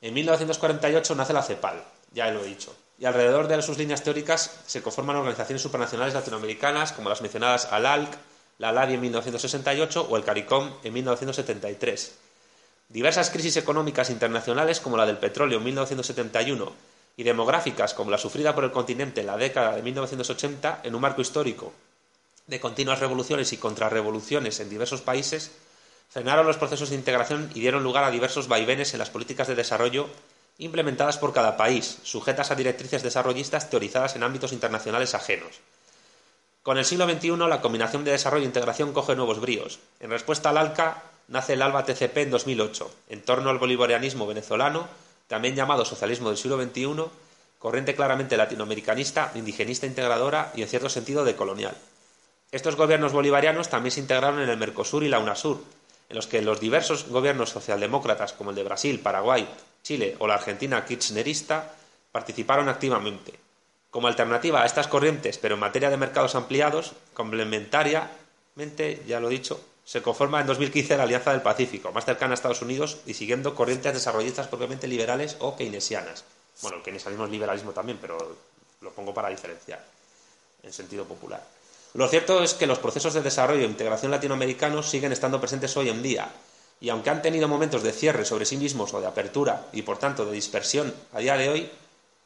En 0.00 0.14
1948 0.14 1.14
nace 1.14 1.32
la 1.32 1.42
CEPAL, 1.42 1.82
ya 2.12 2.30
lo 2.30 2.44
he 2.44 2.46
dicho, 2.46 2.74
y 2.98 3.04
alrededor 3.04 3.48
de 3.48 3.60
sus 3.62 3.78
líneas 3.78 4.02
teóricas 4.02 4.58
se 4.66 4.82
conforman 4.82 5.16
organizaciones 5.16 5.62
supranacionales 5.62 6.14
latinoamericanas 6.14 6.92
como 6.92 7.08
las 7.08 7.20
mencionadas 7.20 7.66
ALALC, 7.70 8.16
la 8.58 8.72
LADI 8.72 8.94
en 8.94 9.00
1968 9.02 10.06
o 10.08 10.16
el 10.16 10.24
CARICOM 10.24 10.70
en 10.82 10.92
1973. 10.94 12.14
Diversas 12.88 13.30
crisis 13.30 13.56
económicas 13.56 14.10
internacionales 14.10 14.80
como 14.80 14.96
la 14.96 15.06
del 15.06 15.18
petróleo 15.18 15.58
en 15.58 15.64
1971 15.64 16.72
y 17.16 17.22
demográficas 17.24 17.94
como 17.94 18.10
la 18.10 18.18
sufrida 18.18 18.54
por 18.54 18.64
el 18.64 18.70
continente 18.70 19.22
en 19.22 19.26
la 19.26 19.36
década 19.36 19.74
de 19.74 19.82
1980 19.82 20.80
en 20.84 20.94
un 20.94 21.00
marco 21.00 21.20
histórico 21.20 21.72
de 22.46 22.60
continuas 22.60 23.00
revoluciones 23.00 23.52
y 23.52 23.56
contrarrevoluciones 23.56 24.60
en 24.60 24.70
diversos 24.70 25.00
países, 25.00 25.50
frenaron 26.08 26.46
los 26.46 26.58
procesos 26.58 26.90
de 26.90 26.96
integración 26.96 27.50
y 27.54 27.60
dieron 27.60 27.82
lugar 27.82 28.04
a 28.04 28.10
diversos 28.10 28.46
vaivenes 28.46 28.92
en 28.92 29.00
las 29.00 29.10
políticas 29.10 29.48
de 29.48 29.56
desarrollo 29.56 30.08
implementadas 30.58 31.18
por 31.18 31.32
cada 31.32 31.56
país, 31.56 31.98
sujetas 32.04 32.50
a 32.50 32.54
directrices 32.54 33.02
desarrollistas 33.02 33.68
teorizadas 33.68 34.16
en 34.16 34.22
ámbitos 34.22 34.52
internacionales 34.52 35.14
ajenos. 35.14 35.60
Con 36.62 36.78
el 36.78 36.84
siglo 36.84 37.08
XXI, 37.08 37.36
la 37.48 37.60
combinación 37.60 38.04
de 38.04 38.12
desarrollo 38.12 38.44
e 38.44 38.46
integración 38.46 38.92
coge 38.92 39.14
nuevos 39.14 39.40
bríos. 39.40 39.78
En 40.00 40.10
respuesta 40.10 40.50
al 40.50 40.58
ALCA, 40.58 41.02
nace 41.28 41.54
el 41.54 41.62
ALBA 41.62 41.84
TCP 41.84 42.16
en 42.18 42.30
2008, 42.30 42.90
en 43.08 43.22
torno 43.22 43.50
al 43.50 43.58
bolivarianismo 43.58 44.26
venezolano, 44.26 44.88
también 45.26 45.54
llamado 45.54 45.84
socialismo 45.84 46.28
del 46.28 46.38
siglo 46.38 46.62
XXI, 46.62 47.10
corriente 47.58 47.94
claramente 47.94 48.36
latinoamericanista, 48.36 49.32
indigenista 49.34 49.86
integradora 49.86 50.52
y 50.54 50.62
en 50.62 50.68
cierto 50.68 50.88
sentido 50.88 51.24
decolonial. 51.24 51.76
Estos 52.52 52.76
gobiernos 52.76 53.12
bolivarianos 53.12 53.68
también 53.68 53.90
se 53.90 54.00
integraron 54.00 54.40
en 54.40 54.48
el 54.48 54.56
Mercosur 54.56 55.02
y 55.02 55.08
la 55.08 55.18
UNASUR, 55.18 55.62
en 56.08 56.16
los 56.16 56.28
que 56.28 56.42
los 56.42 56.60
diversos 56.60 57.08
gobiernos 57.08 57.50
socialdemócratas 57.50 58.32
como 58.32 58.50
el 58.50 58.56
de 58.56 58.62
Brasil, 58.62 59.00
Paraguay, 59.00 59.48
Chile 59.82 60.14
o 60.20 60.26
la 60.26 60.34
Argentina 60.34 60.84
kirchnerista 60.84 61.74
participaron 62.12 62.68
activamente. 62.68 63.34
Como 63.90 64.06
alternativa 64.06 64.62
a 64.62 64.66
estas 64.66 64.88
corrientes, 64.88 65.38
pero 65.38 65.54
en 65.54 65.60
materia 65.60 65.90
de 65.90 65.96
mercados 65.96 66.34
ampliados, 66.34 66.92
complementariamente, 67.14 69.02
ya 69.06 69.18
lo 69.18 69.28
he 69.28 69.32
dicho, 69.32 69.60
se 69.86 70.02
conforma 70.02 70.40
en 70.40 70.48
2015 70.48 70.96
la 70.96 71.04
Alianza 71.04 71.30
del 71.30 71.42
Pacífico, 71.42 71.92
más 71.92 72.04
cercana 72.04 72.32
a 72.32 72.34
Estados 72.34 72.60
Unidos 72.60 72.98
y 73.06 73.14
siguiendo 73.14 73.54
corrientes 73.54 73.94
desarrollistas 73.94 74.48
propiamente 74.48 74.88
liberales 74.88 75.36
o 75.38 75.56
keynesianas. 75.56 76.24
Bueno, 76.60 76.78
el 76.78 76.82
keynesianismo 76.82 77.24
es 77.24 77.30
liberalismo 77.30 77.70
también, 77.70 77.96
pero 78.00 78.18
lo 78.80 78.90
pongo 78.90 79.14
para 79.14 79.28
diferenciar, 79.28 79.82
en 80.64 80.72
sentido 80.72 81.04
popular. 81.04 81.40
Lo 81.94 82.08
cierto 82.08 82.42
es 82.42 82.54
que 82.54 82.66
los 82.66 82.80
procesos 82.80 83.14
de 83.14 83.22
desarrollo 83.22 83.62
e 83.62 83.66
integración 83.66 84.10
latinoamericanos 84.10 84.90
siguen 84.90 85.12
estando 85.12 85.40
presentes 85.40 85.76
hoy 85.76 85.88
en 85.88 86.02
día, 86.02 86.30
y 86.80 86.88
aunque 86.88 87.10
han 87.10 87.22
tenido 87.22 87.46
momentos 87.46 87.84
de 87.84 87.92
cierre 87.92 88.24
sobre 88.24 88.44
sí 88.44 88.56
mismos 88.56 88.92
o 88.92 89.00
de 89.00 89.06
apertura 89.06 89.68
y 89.72 89.82
por 89.82 89.98
tanto 89.98 90.26
de 90.26 90.32
dispersión 90.32 90.92
a 91.12 91.20
día 91.20 91.36
de 91.36 91.48
hoy, 91.48 91.70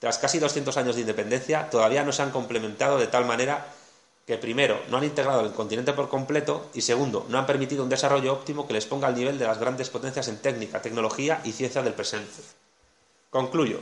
tras 0.00 0.16
casi 0.16 0.38
200 0.38 0.74
años 0.78 0.94
de 0.94 1.02
independencia, 1.02 1.68
todavía 1.68 2.04
no 2.04 2.12
se 2.12 2.22
han 2.22 2.30
complementado 2.30 2.96
de 2.96 3.06
tal 3.06 3.26
manera 3.26 3.66
que 4.30 4.38
primero 4.38 4.80
no 4.88 4.98
han 4.98 5.02
integrado 5.02 5.40
el 5.40 5.50
continente 5.50 5.92
por 5.92 6.08
completo 6.08 6.70
y 6.72 6.82
segundo 6.82 7.26
no 7.28 7.36
han 7.36 7.46
permitido 7.46 7.82
un 7.82 7.88
desarrollo 7.88 8.32
óptimo 8.32 8.64
que 8.64 8.72
les 8.72 8.86
ponga 8.86 9.08
al 9.08 9.16
nivel 9.16 9.40
de 9.40 9.44
las 9.44 9.58
grandes 9.58 9.90
potencias 9.90 10.28
en 10.28 10.36
técnica, 10.36 10.80
tecnología 10.80 11.40
y 11.42 11.50
ciencia 11.50 11.82
del 11.82 11.94
presente. 11.94 12.40
Concluyo. 13.28 13.80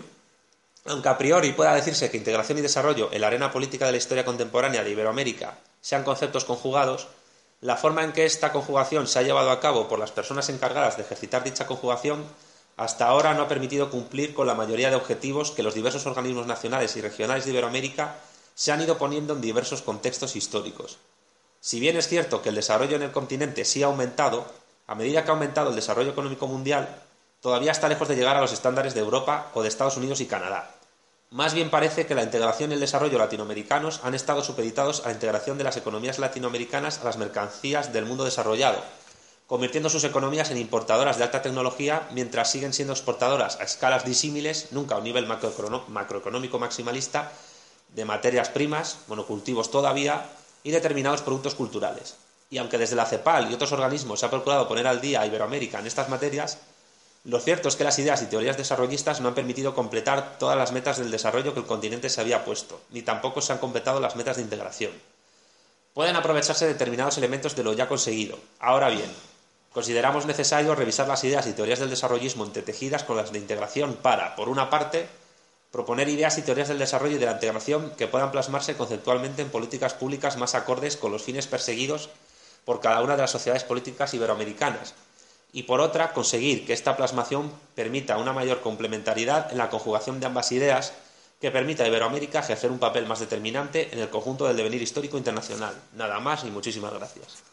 Aunque 0.86 1.10
a 1.10 1.18
priori 1.18 1.52
pueda 1.52 1.74
decirse 1.74 2.10
que 2.10 2.16
integración 2.16 2.56
y 2.56 2.62
desarrollo 2.62 3.10
en 3.12 3.20
la 3.20 3.26
arena 3.26 3.52
política 3.52 3.84
de 3.84 3.92
la 3.92 3.98
historia 3.98 4.24
contemporánea 4.24 4.82
de 4.82 4.90
Iberoamérica 4.90 5.58
sean 5.82 6.02
conceptos 6.02 6.46
conjugados, 6.46 7.08
la 7.60 7.76
forma 7.76 8.02
en 8.02 8.12
que 8.12 8.24
esta 8.24 8.50
conjugación 8.50 9.06
se 9.06 9.18
ha 9.18 9.22
llevado 9.24 9.50
a 9.50 9.60
cabo 9.60 9.86
por 9.86 9.98
las 9.98 10.12
personas 10.12 10.48
encargadas 10.48 10.96
de 10.96 11.02
ejercitar 11.02 11.44
dicha 11.44 11.66
conjugación 11.66 12.24
hasta 12.78 13.06
ahora 13.06 13.34
no 13.34 13.42
ha 13.42 13.48
permitido 13.48 13.90
cumplir 13.90 14.32
con 14.32 14.46
la 14.46 14.54
mayoría 14.54 14.88
de 14.88 14.96
objetivos 14.96 15.50
que 15.50 15.62
los 15.62 15.74
diversos 15.74 16.06
organismos 16.06 16.46
nacionales 16.46 16.96
y 16.96 17.02
regionales 17.02 17.44
de 17.44 17.50
Iberoamérica 17.50 18.14
se 18.58 18.72
han 18.72 18.82
ido 18.82 18.98
poniendo 18.98 19.34
en 19.34 19.40
diversos 19.40 19.82
contextos 19.82 20.34
históricos. 20.34 20.98
Si 21.60 21.78
bien 21.78 21.96
es 21.96 22.08
cierto 22.08 22.42
que 22.42 22.48
el 22.48 22.56
desarrollo 22.56 22.96
en 22.96 23.04
el 23.04 23.12
continente 23.12 23.64
sí 23.64 23.84
ha 23.84 23.86
aumentado, 23.86 24.46
a 24.88 24.96
medida 24.96 25.22
que 25.22 25.30
ha 25.30 25.34
aumentado 25.34 25.70
el 25.70 25.76
desarrollo 25.76 26.10
económico 26.10 26.48
mundial, 26.48 26.88
todavía 27.40 27.70
está 27.70 27.88
lejos 27.88 28.08
de 28.08 28.16
llegar 28.16 28.36
a 28.36 28.40
los 28.40 28.52
estándares 28.52 28.94
de 28.94 29.00
Europa 29.00 29.52
o 29.54 29.62
de 29.62 29.68
Estados 29.68 29.96
Unidos 29.96 30.20
y 30.20 30.26
Canadá. 30.26 30.74
Más 31.30 31.54
bien 31.54 31.70
parece 31.70 32.04
que 32.06 32.16
la 32.16 32.24
integración 32.24 32.72
y 32.72 32.74
el 32.74 32.80
desarrollo 32.80 33.16
latinoamericanos 33.16 34.00
han 34.02 34.16
estado 34.16 34.42
supeditados 34.42 35.02
a 35.02 35.10
la 35.10 35.14
integración 35.14 35.56
de 35.56 35.62
las 35.62 35.76
economías 35.76 36.18
latinoamericanas 36.18 36.98
a 36.98 37.04
las 37.04 37.16
mercancías 37.16 37.92
del 37.92 38.06
mundo 38.06 38.24
desarrollado, 38.24 38.82
convirtiendo 39.46 39.88
sus 39.88 40.02
economías 40.02 40.50
en 40.50 40.58
importadoras 40.58 41.16
de 41.16 41.22
alta 41.22 41.42
tecnología 41.42 42.08
mientras 42.10 42.50
siguen 42.50 42.72
siendo 42.72 42.92
exportadoras 42.92 43.60
a 43.60 43.62
escalas 43.62 44.04
disímiles, 44.04 44.72
nunca 44.72 44.96
a 44.96 44.98
un 44.98 45.04
nivel 45.04 45.28
macroeconómico 45.28 46.58
maximalista, 46.58 47.30
de 47.88 48.04
materias 48.04 48.48
primas, 48.48 48.98
monocultivos 49.08 49.70
todavía 49.70 50.26
y 50.62 50.70
determinados 50.70 51.22
productos 51.22 51.54
culturales. 51.54 52.16
Y 52.50 52.58
aunque 52.58 52.78
desde 52.78 52.96
la 52.96 53.06
CEPAL 53.06 53.50
y 53.50 53.54
otros 53.54 53.72
organismos 53.72 54.20
se 54.20 54.26
ha 54.26 54.30
procurado 54.30 54.68
poner 54.68 54.86
al 54.86 55.00
día 55.00 55.20
a 55.20 55.26
Iberoamérica 55.26 55.78
en 55.78 55.86
estas 55.86 56.08
materias, 56.08 56.58
lo 57.24 57.40
cierto 57.40 57.68
es 57.68 57.76
que 57.76 57.84
las 57.84 57.98
ideas 57.98 58.22
y 58.22 58.26
teorías 58.26 58.56
desarrollistas 58.56 59.20
no 59.20 59.28
han 59.28 59.34
permitido 59.34 59.74
completar 59.74 60.38
todas 60.38 60.56
las 60.56 60.72
metas 60.72 60.98
del 60.98 61.10
desarrollo 61.10 61.52
que 61.52 61.60
el 61.60 61.66
continente 61.66 62.08
se 62.08 62.20
había 62.20 62.44
puesto, 62.44 62.80
ni 62.90 63.02
tampoco 63.02 63.42
se 63.42 63.52
han 63.52 63.58
completado 63.58 64.00
las 64.00 64.16
metas 64.16 64.36
de 64.36 64.42
integración. 64.42 64.92
Pueden 65.92 66.16
aprovecharse 66.16 66.66
determinados 66.66 67.18
elementos 67.18 67.56
de 67.56 67.64
lo 67.64 67.72
ya 67.72 67.88
conseguido. 67.88 68.38
Ahora 68.60 68.88
bien, 68.88 69.10
consideramos 69.72 70.26
necesario 70.26 70.74
revisar 70.74 71.08
las 71.08 71.24
ideas 71.24 71.46
y 71.46 71.52
teorías 71.52 71.80
del 71.80 71.90
desarrollismo 71.90 72.44
entretejidas 72.44 73.04
con 73.04 73.16
las 73.16 73.32
de 73.32 73.38
integración 73.38 73.94
para, 73.94 74.36
por 74.36 74.48
una 74.48 74.70
parte, 74.70 75.08
proponer 75.70 76.08
ideas 76.08 76.38
y 76.38 76.42
teorías 76.42 76.68
del 76.68 76.78
desarrollo 76.78 77.16
y 77.16 77.18
de 77.18 77.26
la 77.26 77.32
integración 77.32 77.92
que 77.96 78.06
puedan 78.06 78.30
plasmarse 78.30 78.76
conceptualmente 78.76 79.42
en 79.42 79.50
políticas 79.50 79.94
públicas 79.94 80.36
más 80.36 80.54
acordes 80.54 80.96
con 80.96 81.12
los 81.12 81.22
fines 81.22 81.46
perseguidos 81.46 82.10
por 82.64 82.80
cada 82.80 83.02
una 83.02 83.16
de 83.16 83.22
las 83.22 83.30
sociedades 83.30 83.64
políticas 83.64 84.14
iberoamericanas, 84.14 84.94
y 85.52 85.62
por 85.62 85.80
otra 85.80 86.12
conseguir 86.12 86.66
que 86.66 86.72
esta 86.72 86.96
plasmación 86.96 87.52
permita 87.74 88.18
una 88.18 88.32
mayor 88.32 88.60
complementariedad 88.60 89.50
en 89.50 89.58
la 89.58 89.70
conjugación 89.70 90.20
de 90.20 90.26
ambas 90.26 90.52
ideas 90.52 90.92
que 91.40 91.50
permita 91.50 91.84
a 91.84 91.88
Iberoamérica 91.88 92.40
ejercer 92.40 92.70
un 92.70 92.78
papel 92.78 93.06
más 93.06 93.20
determinante 93.20 93.88
en 93.92 94.00
el 94.00 94.10
conjunto 94.10 94.46
del 94.46 94.56
devenir 94.56 94.82
histórico 94.82 95.16
internacional. 95.16 95.74
Nada 95.94 96.18
más 96.20 96.44
y 96.44 96.50
muchísimas 96.50 96.92
gracias. 96.92 97.44